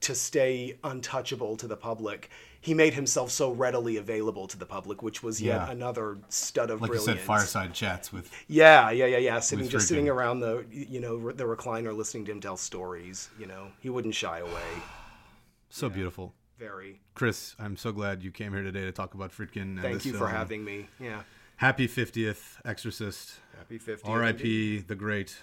[0.00, 5.02] to stay untouchable to the public, he made himself so readily available to the public,
[5.02, 5.70] which was yet Yeah.
[5.70, 7.20] another stud of like you brilliance.
[7.20, 9.40] said, fireside chats with Yeah, yeah, yeah, yeah.
[9.40, 13.28] Sitting just sitting around the you know the recliner, listening to him tell stories.
[13.38, 14.62] You know, he wouldn't shy away.
[15.70, 16.32] so beautiful.
[16.58, 17.00] Very.
[17.14, 19.62] Chris, I'm so glad you came here today to talk about Friedkin.
[19.62, 20.30] And Thank you for film.
[20.30, 20.88] having me.
[20.98, 21.22] Yeah.
[21.56, 23.34] Happy 50th Exorcist.
[23.56, 24.00] Happy 50th.
[24.08, 24.78] R.I.P.
[24.80, 25.36] the great.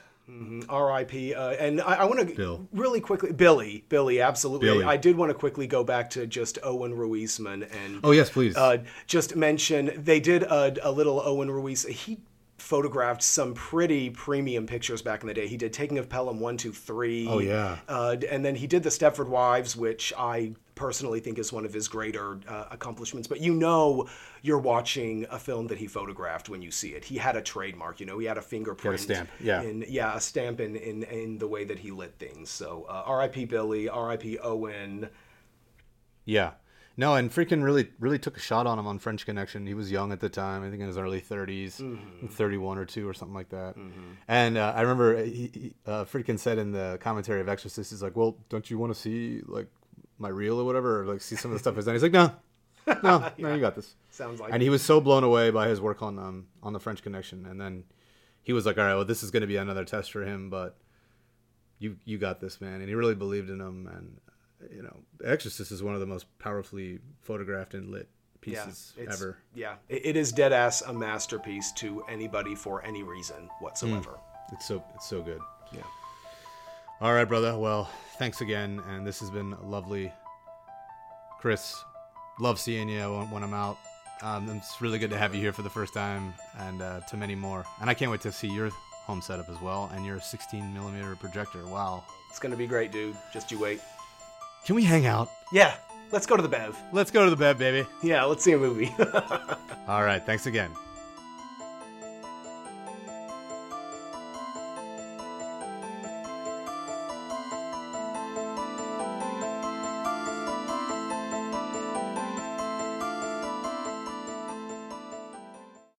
[0.69, 1.33] R.I.P.
[1.35, 2.67] Uh, and I, I want to Bill.
[2.73, 4.67] really quickly, Billy, Billy, absolutely.
[4.69, 4.83] Billy.
[4.83, 8.55] I did want to quickly go back to just Owen Roizman and Oh yes, please.
[8.57, 11.83] uh, just mention they did a, a little Owen Ruiz.
[11.85, 12.17] He
[12.57, 15.47] photographed some pretty premium pictures back in the day.
[15.47, 17.27] He did Taking of Pelham one, two, three.
[17.27, 17.77] Oh, yeah.
[17.87, 21.73] uh, and then he did the Stepford Wives, which I personally think is one of
[21.73, 23.27] his greater uh, accomplishments.
[23.27, 24.07] But you know,
[24.41, 27.05] you're watching a film that he photographed when you see it.
[27.05, 27.99] He had a trademark.
[27.99, 28.99] You know, he had a fingerprint.
[28.99, 29.61] stamp, yeah.
[29.61, 32.49] In, yeah, a stamp in, in in the way that he lit things.
[32.49, 33.45] So uh, R.I.P.
[33.45, 33.87] Billy.
[33.89, 34.37] R.I.P.
[34.39, 35.09] Owen.
[36.25, 36.51] Yeah.
[36.97, 39.67] No, and Friedkin really, really took a shot on him on French Connection.
[39.67, 40.63] He was young at the time.
[40.63, 42.27] I think in his early 30s, Mm-hmm.
[42.27, 43.75] 31 or two or something like that.
[44.29, 48.01] And uh, I remember he, he, uh, Friedkin said in the commentary of Exorcist, he's
[48.01, 49.67] like, "Well, don't you want to see like
[50.17, 51.95] my reel or whatever, or like see some of the stuff he's done.
[51.95, 52.31] He's like, no,
[53.03, 53.95] no, no, you got this.
[54.11, 56.79] Sounds like And he was so blown away by his work on um on the
[56.79, 57.83] French Connection, and then
[58.43, 60.49] he was like, all right, well, this is going to be another test for him,
[60.49, 60.77] but
[61.79, 62.79] you you got this, man.
[62.81, 64.17] And he really believed in him, and
[64.75, 68.07] you know, Exorcist is one of the most powerfully photographed and lit
[68.41, 69.37] pieces it's- ever.
[69.53, 74.19] Yeah, it, it is dead ass a masterpiece to anybody for any reason whatsoever.
[74.53, 75.41] It's so it's so good.
[75.73, 75.81] Yeah.
[77.01, 77.57] All right, brother.
[77.57, 80.13] Well, thanks again, and this has been lovely.
[81.39, 81.83] Chris,
[82.39, 83.77] love seeing you when, when I'm out.
[84.21, 87.17] Um, it's really good to have you here for the first time, and uh, to
[87.17, 87.65] many more.
[87.81, 91.17] And I can't wait to see your home setup as well, and your 16 millimeter
[91.17, 91.65] projector.
[91.65, 92.05] Wow.
[92.29, 93.17] It's gonna be great, dude.
[93.33, 93.81] Just you wait.
[94.65, 95.29] Can we hang out?
[95.51, 95.75] Yeah,
[96.11, 96.77] let's go to the Bev.
[96.93, 97.85] Let's go to the Bev, baby.
[98.03, 98.93] Yeah, let's see a movie.
[99.87, 100.25] All right.
[100.25, 100.71] Thanks again.